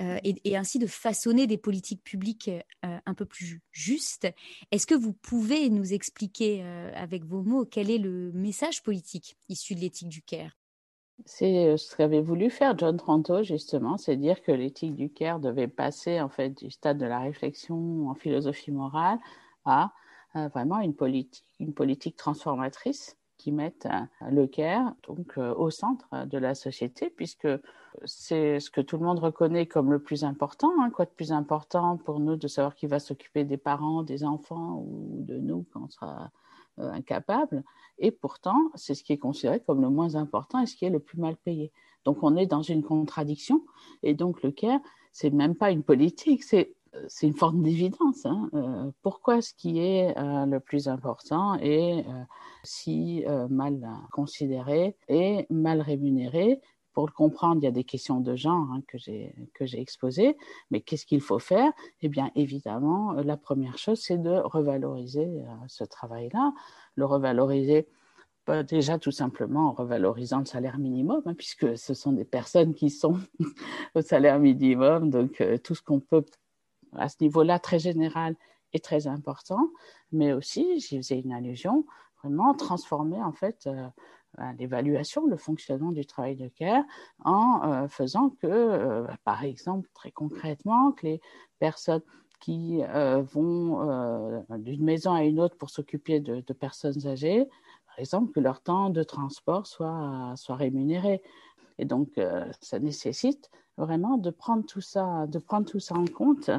Euh, 0.00 0.18
et, 0.24 0.56
ainsi 0.56 0.78
de 0.78 0.86
façonner 0.86 1.46
des 1.46 1.58
politiques 1.58 2.02
publiques 2.02 2.50
euh, 2.84 2.98
un 3.04 3.14
peu 3.14 3.24
plus 3.24 3.60
justes. 3.70 4.28
Est-ce 4.70 4.86
que 4.86 4.94
vous 4.94 5.12
pouvez 5.12 5.68
nous 5.68 5.92
expliquer 5.92 6.62
euh, 6.62 6.90
avec 6.94 7.24
vos 7.24 7.42
mots 7.42 7.66
quel 7.66 7.90
est 7.90 7.98
le 7.98 8.32
message 8.32 8.82
politique 8.82 9.36
issu 9.48 9.74
de 9.74 9.80
l'éthique 9.80 10.08
du 10.08 10.22
CARE 10.22 10.56
c'est 11.26 11.76
ce 11.76 11.94
qu'avait 11.96 12.22
voulu 12.22 12.48
faire 12.48 12.78
John 12.78 12.96
Tranto, 12.96 13.42
justement, 13.42 13.98
c'est 13.98 14.16
dire 14.16 14.42
que 14.42 14.52
l'éthique 14.52 14.94
du 14.94 15.10
CARE 15.10 15.38
devait 15.38 15.68
passer 15.68 16.18
en 16.18 16.30
fait 16.30 16.48
du 16.56 16.70
stade 16.70 16.96
de 16.96 17.04
la 17.04 17.18
réflexion 17.18 18.08
en 18.08 18.14
philosophie 18.14 18.70
morale 18.70 19.18
à 19.66 19.92
vraiment 20.34 20.80
une 20.80 20.94
politique, 20.94 21.44
une 21.58 21.74
politique 21.74 22.16
transformatrice 22.16 23.18
qui 23.40 23.52
mettent 23.52 23.88
le 24.28 24.46
CARE 24.46 24.94
donc, 25.08 25.38
au 25.38 25.70
centre 25.70 26.26
de 26.26 26.36
la 26.36 26.54
société, 26.54 27.08
puisque 27.08 27.48
c'est 28.04 28.60
ce 28.60 28.70
que 28.70 28.82
tout 28.82 28.98
le 28.98 29.04
monde 29.04 29.18
reconnaît 29.18 29.64
comme 29.66 29.90
le 29.90 29.98
plus 29.98 30.24
important. 30.24 30.70
Hein. 30.80 30.90
Quoi 30.90 31.06
de 31.06 31.10
plus 31.10 31.32
important 31.32 31.96
pour 31.96 32.20
nous 32.20 32.36
de 32.36 32.48
savoir 32.48 32.74
qui 32.74 32.86
va 32.86 32.98
s'occuper 32.98 33.44
des 33.44 33.56
parents, 33.56 34.02
des 34.02 34.24
enfants 34.24 34.84
ou 34.86 35.24
de 35.24 35.38
nous 35.38 35.64
quand 35.72 35.84
on 35.84 35.88
sera 35.88 36.30
incapable? 36.76 37.64
Et 37.98 38.10
pourtant, 38.10 38.60
c'est 38.74 38.94
ce 38.94 39.02
qui 39.02 39.14
est 39.14 39.18
considéré 39.18 39.60
comme 39.60 39.80
le 39.80 39.88
moins 39.88 40.16
important 40.16 40.60
et 40.60 40.66
ce 40.66 40.76
qui 40.76 40.84
est 40.84 40.90
le 40.90 41.00
plus 41.00 41.18
mal 41.18 41.36
payé. 41.36 41.72
Donc 42.04 42.22
on 42.22 42.36
est 42.36 42.46
dans 42.46 42.62
une 42.62 42.82
contradiction. 42.82 43.64
Et 44.02 44.12
donc 44.12 44.42
le 44.42 44.50
CARE, 44.50 44.80
c'est 45.12 45.30
même 45.30 45.54
pas 45.54 45.70
une 45.70 45.82
politique, 45.82 46.44
c'est 46.44 46.74
c'est 47.08 47.26
une 47.26 47.34
forme 47.34 47.62
d'évidence. 47.62 48.26
Hein. 48.26 48.50
Euh, 48.54 48.90
pourquoi 49.02 49.42
ce 49.42 49.54
qui 49.54 49.78
est 49.78 50.16
euh, 50.18 50.46
le 50.46 50.60
plus 50.60 50.88
important 50.88 51.54
est 51.56 52.04
euh, 52.06 52.24
si 52.64 53.24
mal 53.48 53.88
considéré 54.12 54.96
et 55.08 55.46
mal 55.50 55.80
rémunéré? 55.80 56.60
Pour 56.92 57.06
le 57.06 57.12
comprendre, 57.12 57.60
il 57.62 57.64
y 57.64 57.68
a 57.68 57.72
des 57.72 57.84
questions 57.84 58.18
de 58.20 58.34
genre 58.34 58.66
hein, 58.72 58.82
que 58.88 58.98
j'ai 58.98 59.80
exposées. 59.80 60.36
Mais 60.72 60.80
qu'est-ce 60.80 61.06
qu'il 61.06 61.20
faut 61.20 61.38
faire? 61.38 61.72
Eh 62.02 62.08
bien, 62.08 62.32
évidemment, 62.34 63.12
la 63.12 63.36
première 63.36 63.78
chose, 63.78 64.00
c'est 64.00 64.18
de 64.18 64.30
revaloriser 64.30 65.44
ce 65.68 65.84
travail-là, 65.84 66.52
le 66.96 67.04
revaloriser 67.04 67.86
déjà 68.66 68.98
tout 68.98 69.12
simplement 69.12 69.68
en 69.68 69.72
revalorisant 69.72 70.40
le 70.40 70.44
salaire 70.44 70.78
minimum, 70.78 71.22
hein, 71.26 71.34
puisque 71.34 71.78
ce 71.78 71.94
sont 71.94 72.10
des 72.10 72.24
personnes 72.24 72.74
qui 72.74 72.90
sont 72.90 73.20
au 73.94 74.00
salaire 74.00 74.40
minimum, 74.40 75.10
donc 75.10 75.40
tout 75.62 75.76
ce 75.76 75.82
qu'on 75.82 76.00
peut 76.00 76.24
à 76.96 77.08
ce 77.08 77.16
niveau-là 77.20 77.58
très 77.58 77.78
général 77.78 78.36
est 78.72 78.84
très 78.84 79.06
important, 79.06 79.70
mais 80.12 80.32
aussi, 80.32 80.80
j'y 80.80 80.98
faisais 80.98 81.18
une 81.18 81.32
allusion, 81.32 81.84
vraiment 82.22 82.54
transformer 82.54 83.22
en 83.22 83.32
fait 83.32 83.66
euh, 83.66 83.88
l'évaluation, 84.58 85.26
le 85.26 85.36
fonctionnement 85.36 85.92
du 85.92 86.06
travail 86.06 86.36
de 86.36 86.48
care 86.48 86.84
en 87.24 87.62
euh, 87.64 87.88
faisant 87.88 88.30
que, 88.30 89.06
par 89.24 89.42
exemple, 89.42 89.88
très 89.94 90.12
concrètement, 90.12 90.92
que 90.92 91.06
les 91.06 91.20
personnes 91.58 92.02
qui 92.38 92.80
vont 93.32 94.44
d'une 94.56 94.82
maison 94.82 95.12
à 95.12 95.24
une 95.24 95.40
autre 95.40 95.58
pour 95.58 95.68
s'occuper 95.68 96.20
de, 96.20 96.40
de 96.40 96.52
personnes 96.54 97.06
âgées 97.06 97.46
exemple, 98.00 98.32
que 98.32 98.40
leur 98.40 98.60
temps 98.60 98.90
de 98.90 99.02
transport 99.02 99.66
soit, 99.66 100.32
soit 100.36 100.56
rémunéré. 100.56 101.22
Et 101.78 101.84
donc, 101.84 102.18
euh, 102.18 102.44
ça 102.60 102.78
nécessite 102.78 103.50
vraiment 103.80 104.18
de 104.18 104.30
prendre 104.30 104.64
tout 104.64 104.80
ça, 104.80 105.26
de 105.26 105.38
prendre 105.38 105.68
tout 105.68 105.80
ça 105.80 105.94
en 105.94 106.04
compte 106.04 106.50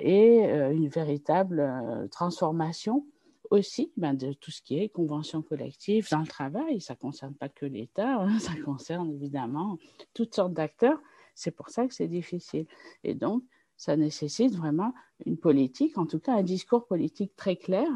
et 0.00 0.46
euh, 0.46 0.72
une 0.72 0.88
véritable 0.88 1.60
euh, 1.60 2.08
transformation 2.08 3.06
aussi 3.50 3.92
ben, 3.96 4.14
de 4.14 4.32
tout 4.32 4.50
ce 4.50 4.62
qui 4.62 4.78
est 4.78 4.88
convention 4.88 5.42
collective 5.42 6.08
dans 6.10 6.20
le 6.20 6.26
travail. 6.26 6.80
Ça 6.80 6.94
ne 6.94 6.98
concerne 6.98 7.34
pas 7.34 7.48
que 7.48 7.66
l'État, 7.66 8.22
hein, 8.22 8.38
ça 8.40 8.52
concerne 8.64 9.10
évidemment 9.10 9.78
toutes 10.14 10.34
sortes 10.34 10.54
d'acteurs. 10.54 11.00
C'est 11.34 11.50
pour 11.50 11.70
ça 11.70 11.86
que 11.86 11.94
c'est 11.94 12.08
difficile. 12.08 12.66
Et 13.04 13.14
donc, 13.14 13.42
ça 13.76 13.96
nécessite 13.96 14.54
vraiment 14.54 14.94
une 15.26 15.38
politique, 15.38 15.98
en 15.98 16.06
tout 16.06 16.18
cas 16.18 16.34
un 16.34 16.42
discours 16.42 16.86
politique 16.86 17.34
très 17.36 17.56
clair 17.56 17.88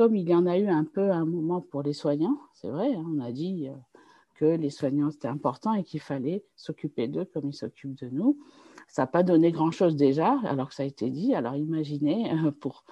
comme 0.00 0.16
il 0.16 0.26
y 0.26 0.34
en 0.34 0.46
a 0.46 0.56
eu 0.56 0.66
un 0.66 0.84
peu 0.84 1.10
à 1.10 1.16
un 1.16 1.26
moment 1.26 1.60
pour 1.60 1.82
les 1.82 1.92
soignants, 1.92 2.38
c'est 2.54 2.70
vrai, 2.70 2.94
hein, 2.94 3.04
on 3.06 3.20
a 3.20 3.32
dit 3.32 3.68
euh, 3.68 3.74
que 4.40 4.46
les 4.46 4.70
soignants 4.70 5.10
c'était 5.10 5.28
important 5.28 5.74
et 5.74 5.84
qu'il 5.84 6.00
fallait 6.00 6.42
s'occuper 6.56 7.08
d'eux 7.08 7.26
comme 7.26 7.50
ils 7.50 7.54
s'occupent 7.54 7.98
de 8.00 8.08
nous. 8.08 8.38
Ça 8.88 9.02
n'a 9.02 9.06
pas 9.06 9.22
donné 9.22 9.52
grand-chose 9.52 9.96
déjà, 9.96 10.38
alors 10.44 10.70
que 10.70 10.74
ça 10.74 10.82
a 10.82 10.86
été 10.86 11.10
dit. 11.10 11.34
Alors 11.34 11.56
imaginez 11.56 12.32
euh, 12.32 12.50
pour 12.50 12.84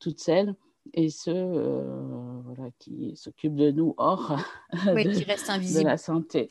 toutes 0.00 0.18
celles 0.18 0.56
et 0.94 1.08
ceux 1.08 1.32
euh, 1.32 2.42
qui 2.80 3.12
s'occupent 3.14 3.54
de 3.54 3.70
nous 3.70 3.94
hors 3.98 4.36
de 4.72 5.84
la 5.84 5.96
santé. 5.96 6.48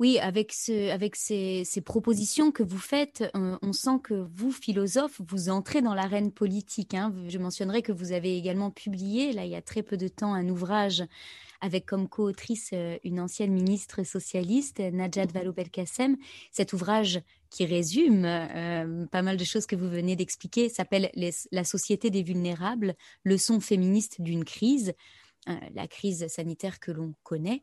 Oui, 0.00 0.18
avec, 0.18 0.52
ce, 0.52 0.90
avec 0.90 1.14
ces, 1.14 1.64
propositions 1.84 2.50
que 2.50 2.64
vous 2.64 2.78
faites, 2.78 3.30
on, 3.34 3.72
sent 3.72 4.00
que 4.02 4.26
vous, 4.34 4.50
philosophe, 4.50 5.20
vous 5.28 5.48
entrez 5.48 5.80
dans 5.80 5.94
l'arène 5.94 6.32
politique. 6.32 6.94
Hein. 6.94 7.14
Je 7.28 7.38
mentionnerai 7.38 7.82
que 7.82 7.92
vous 7.92 8.10
avez 8.10 8.36
également 8.36 8.72
publié, 8.72 9.32
là, 9.32 9.44
il 9.44 9.52
y 9.52 9.54
a 9.54 9.62
très 9.62 9.84
peu 9.84 9.96
de 9.96 10.08
temps, 10.08 10.34
un 10.34 10.48
ouvrage 10.48 11.04
avec 11.62 11.86
comme 11.86 12.08
co-autrice 12.08 12.70
euh, 12.74 12.98
une 13.04 13.18
ancienne 13.18 13.52
ministre 13.52 14.02
socialiste, 14.02 14.80
Najat 14.80 15.26
Vallaud-Belkacem. 15.32 16.18
Cet 16.50 16.74
ouvrage 16.74 17.22
qui 17.48 17.64
résume 17.64 18.24
euh, 18.24 19.06
pas 19.06 19.22
mal 19.22 19.36
de 19.36 19.44
choses 19.44 19.66
que 19.66 19.76
vous 19.76 19.88
venez 19.88 20.16
d'expliquer 20.16 20.68
s'appelle 20.68 21.10
La 21.52 21.64
société 21.64 22.10
des 22.10 22.22
vulnérables, 22.22 22.94
leçon 23.24 23.60
féministe 23.60 24.20
d'une 24.20 24.44
crise, 24.44 24.92
euh, 25.48 25.54
la 25.74 25.86
crise 25.86 26.26
sanitaire 26.28 26.80
que 26.80 26.92
l'on 26.92 27.14
connaît. 27.22 27.62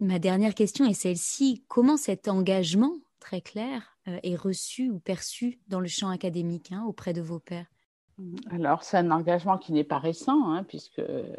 Ma 0.00 0.18
dernière 0.18 0.54
question 0.54 0.84
est 0.84 0.94
celle-ci. 0.94 1.64
Comment 1.68 1.96
cet 1.96 2.28
engagement 2.28 2.94
très 3.20 3.40
clair 3.40 3.96
euh, 4.08 4.18
est 4.22 4.36
reçu 4.36 4.90
ou 4.90 4.98
perçu 4.98 5.60
dans 5.68 5.80
le 5.80 5.88
champ 5.88 6.08
académique 6.08 6.72
hein, 6.72 6.84
auprès 6.86 7.12
de 7.12 7.22
vos 7.22 7.38
pairs? 7.38 7.66
Alors, 8.50 8.82
c'est 8.82 8.96
un 8.96 9.10
engagement 9.10 9.58
qui 9.58 9.72
n'est 9.72 9.84
pas 9.84 9.98
récent, 9.98 10.50
hein, 10.50 10.64
puisque 10.64 11.00
euh, 11.00 11.34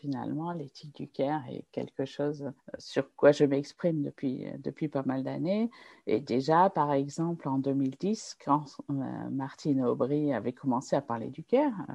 finalement, 0.00 0.52
l'éthique 0.52 0.94
du 0.96 1.06
CARE 1.06 1.42
est 1.48 1.64
quelque 1.70 2.06
chose 2.06 2.52
sur 2.78 3.14
quoi 3.14 3.30
je 3.30 3.44
m'exprime 3.44 4.02
depuis, 4.02 4.46
depuis 4.58 4.88
pas 4.88 5.04
mal 5.04 5.22
d'années. 5.22 5.70
Et 6.08 6.20
déjà, 6.20 6.70
par 6.70 6.92
exemple, 6.92 7.48
en 7.48 7.58
2010, 7.58 8.36
quand 8.44 8.64
euh, 8.90 8.94
Martine 9.30 9.84
Aubry 9.84 10.32
avait 10.32 10.52
commencé 10.52 10.96
à 10.96 11.00
parler 11.00 11.30
du 11.30 11.44
CARE, 11.44 11.86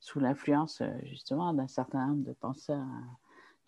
sous 0.00 0.18
l'influence 0.20 0.82
justement 1.04 1.52
d'un 1.52 1.68
certain 1.68 2.06
nombre 2.08 2.24
de 2.24 2.32
penseurs 2.32 2.86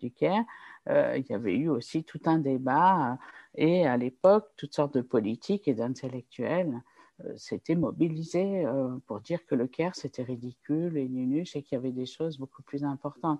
du 0.01 0.11
Caire, 0.11 0.43
euh, 0.89 1.17
il 1.17 1.25
y 1.29 1.33
avait 1.33 1.55
eu 1.55 1.69
aussi 1.69 2.03
tout 2.03 2.21
un 2.25 2.39
débat 2.39 3.17
et 3.55 3.85
à 3.85 3.97
l'époque, 3.97 4.49
toutes 4.57 4.73
sortes 4.73 4.95
de 4.95 5.01
politiques 5.01 5.67
et 5.67 5.73
d'intellectuels 5.73 6.81
euh, 7.25 7.33
s'étaient 7.37 7.75
mobilisés 7.75 8.65
euh, 8.65 8.97
pour 9.07 9.19
dire 9.19 9.45
que 9.45 9.55
le 9.55 9.67
Caire 9.67 9.95
c'était 9.95 10.23
ridicule 10.23 10.97
et 10.97 11.07
nunus 11.07 11.55
et 11.55 11.63
qu'il 11.63 11.75
y 11.75 11.79
avait 11.79 11.91
des 11.91 12.05
choses 12.05 12.37
beaucoup 12.37 12.63
plus 12.63 12.83
importantes. 12.83 13.39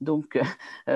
Donc, 0.00 0.38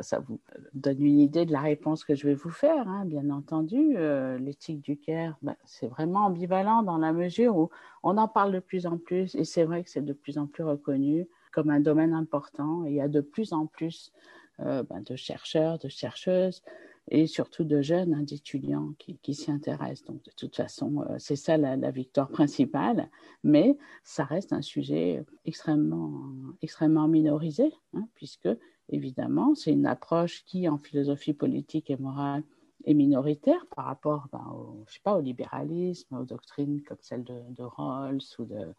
ça 0.00 0.20
vous 0.20 0.38
donne 0.72 1.02
une 1.04 1.18
idée 1.18 1.44
de 1.44 1.52
la 1.52 1.60
réponse 1.60 2.04
que 2.04 2.14
je 2.14 2.28
vais 2.28 2.34
vous 2.34 2.50
faire. 2.50 2.86
Hein, 2.88 3.04
bien 3.06 3.28
entendu, 3.30 3.96
l'éthique 4.38 4.82
du 4.82 4.96
Caire, 4.96 5.36
ben, 5.42 5.56
c'est 5.64 5.88
vraiment 5.88 6.26
ambivalent 6.26 6.84
dans 6.84 6.98
la 6.98 7.12
mesure 7.12 7.56
où 7.56 7.70
on 8.04 8.16
en 8.18 8.28
parle 8.28 8.52
de 8.52 8.60
plus 8.60 8.86
en 8.86 8.98
plus 8.98 9.34
et 9.34 9.44
c'est 9.44 9.64
vrai 9.64 9.82
que 9.82 9.90
c'est 9.90 10.04
de 10.04 10.12
plus 10.12 10.38
en 10.38 10.46
plus 10.46 10.62
reconnu 10.62 11.26
comme 11.50 11.70
un 11.70 11.80
domaine 11.80 12.14
important 12.14 12.84
il 12.84 12.94
y 12.94 13.00
a 13.00 13.08
de 13.08 13.20
plus 13.20 13.52
en 13.52 13.66
plus 13.66 14.12
euh, 14.60 14.82
ben, 14.82 15.00
de 15.00 15.16
chercheurs, 15.16 15.78
de 15.78 15.88
chercheuses 15.88 16.62
et 17.10 17.26
surtout 17.26 17.64
de 17.64 17.82
jeunes, 17.82 18.14
hein, 18.14 18.22
d'étudiants 18.22 18.94
qui, 18.98 19.34
s'y 19.34 19.50
intéressent. 19.50 20.06
Donc, 20.06 20.22
de 20.24 20.30
toute 20.36 20.56
façon, 20.56 21.02
euh, 21.02 21.16
c'est 21.18 21.36
ça 21.36 21.56
la, 21.56 21.90
victoire 21.90 22.28
principale, 22.30 23.10
mais 23.42 23.76
ça 24.04 24.24
reste 24.24 24.52
un 24.52 24.62
sujet 24.62 25.24
extrêmement, 25.44 26.32
extrêmement 26.62 27.08
minorisé, 27.08 27.72
hein, 27.94 28.06
puisque, 28.14 28.48
évidemment, 28.88 29.54
c'est 29.54 29.72
une 29.72 29.86
approche 29.86 30.44
qui, 30.44 30.68
en 30.68 30.78
philosophie 30.78 31.34
politique 31.34 31.90
et 31.90 31.96
morale, 31.96 32.44
est 32.84 32.94
minoritaire 32.94 33.64
par 33.74 33.84
rapport 33.84 34.28
ben, 34.32 34.44
au, 34.52 34.84
je 34.88 34.94
sais 34.94 35.00
pas, 35.02 35.16
au 35.16 35.20
libéralisme, 35.20 36.16
aux 36.16 36.24
doctrines 36.24 36.82
comme 36.82 36.98
celle 37.00 37.24
de, 37.24 37.40
de 37.50 37.62
Rawls 37.62 38.22
ou, 38.38 38.44
de, 38.44 38.74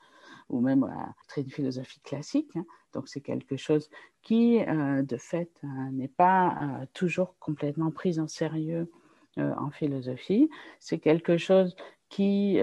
ou 0.49 0.61
même 0.61 0.83
à 0.83 0.95
la 0.95 1.13
doctrine 1.19 1.49
philosophique 1.49 2.03
classique. 2.03 2.51
Hein. 2.55 2.65
Donc 2.93 3.07
c'est 3.07 3.21
quelque 3.21 3.57
chose 3.57 3.89
qui, 4.21 4.59
euh, 4.61 5.03
de 5.03 5.17
fait, 5.17 5.51
euh, 5.63 5.67
n'est 5.91 6.07
pas 6.07 6.57
euh, 6.61 6.85
toujours 6.93 7.35
complètement 7.39 7.91
pris 7.91 8.19
en 8.19 8.27
sérieux 8.27 8.89
en 9.35 9.71
philosophie. 9.71 10.47
C'est 10.79 10.99
quelque 10.99 11.37
chose 11.37 11.75
qui, 12.07 12.59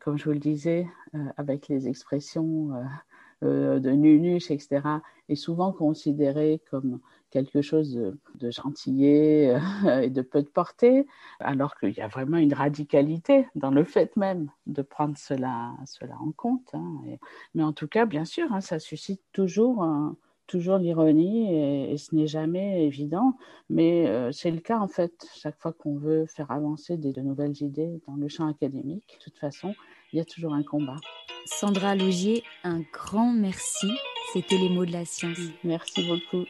comme 0.00 0.18
je 0.18 0.24
vous 0.24 0.32
le 0.32 0.40
disais, 0.40 0.84
avec 1.36 1.68
les 1.68 1.86
expressions 1.86 2.72
de 3.40 3.90
nunus, 3.90 4.50
etc., 4.50 4.80
est 5.28 5.36
souvent 5.36 5.70
considéré 5.70 6.60
comme 6.72 6.98
quelque 7.30 7.62
chose 7.62 7.94
de, 7.94 8.18
de 8.36 8.50
gentillet 8.50 9.58
et 10.02 10.10
de 10.10 10.22
peu 10.22 10.42
de 10.42 10.48
portée, 10.48 11.06
alors 11.40 11.76
qu'il 11.78 11.92
y 11.92 12.00
a 12.00 12.08
vraiment 12.08 12.38
une 12.38 12.54
radicalité 12.54 13.46
dans 13.54 13.70
le 13.70 13.84
fait 13.84 14.16
même 14.16 14.50
de 14.66 14.82
prendre 14.82 15.16
cela, 15.16 15.72
cela 15.86 16.16
en 16.20 16.32
compte. 16.32 16.70
Hein. 16.74 17.00
mais 17.54 17.62
en 17.62 17.72
tout 17.72 17.88
cas, 17.88 18.06
bien 18.06 18.24
sûr, 18.24 18.52
hein, 18.52 18.60
ça 18.60 18.78
suscite 18.78 19.22
toujours 19.32 19.84
toujours 20.48 20.78
l'ironie 20.78 21.54
et, 21.54 21.96
ce 21.96 22.14
n'est 22.14 22.26
jamais 22.26 22.84
évident, 22.84 23.36
mais 23.68 24.08
euh, 24.08 24.32
c'est 24.32 24.50
le 24.50 24.58
cas 24.60 24.78
en 24.78 24.88
fait 24.88 25.28
chaque 25.36 25.60
fois 25.60 25.72
qu'on 25.72 25.96
veut 25.96 26.26
faire 26.26 26.50
avancer 26.50 26.96
des, 26.96 27.12
de 27.12 27.20
nouvelles 27.20 27.62
idées 27.62 28.00
dans 28.08 28.16
le 28.16 28.28
champ 28.28 28.48
académique. 28.48 29.18
De 29.18 29.24
toute 29.24 29.38
façon, 29.38 29.74
il 30.12 30.18
y 30.18 30.20
a 30.20 30.24
toujours 30.24 30.54
un 30.54 30.64
combat. 30.64 30.96
Sandra 31.44 31.94
Logier, 31.94 32.42
un 32.64 32.80
grand 32.92 33.32
merci. 33.32 33.92
C'était 34.32 34.58
les 34.58 34.68
mots 34.68 34.86
de 34.86 34.92
la 34.92 35.04
science. 35.04 35.38
Merci 35.64 36.06
beaucoup. 36.06 36.44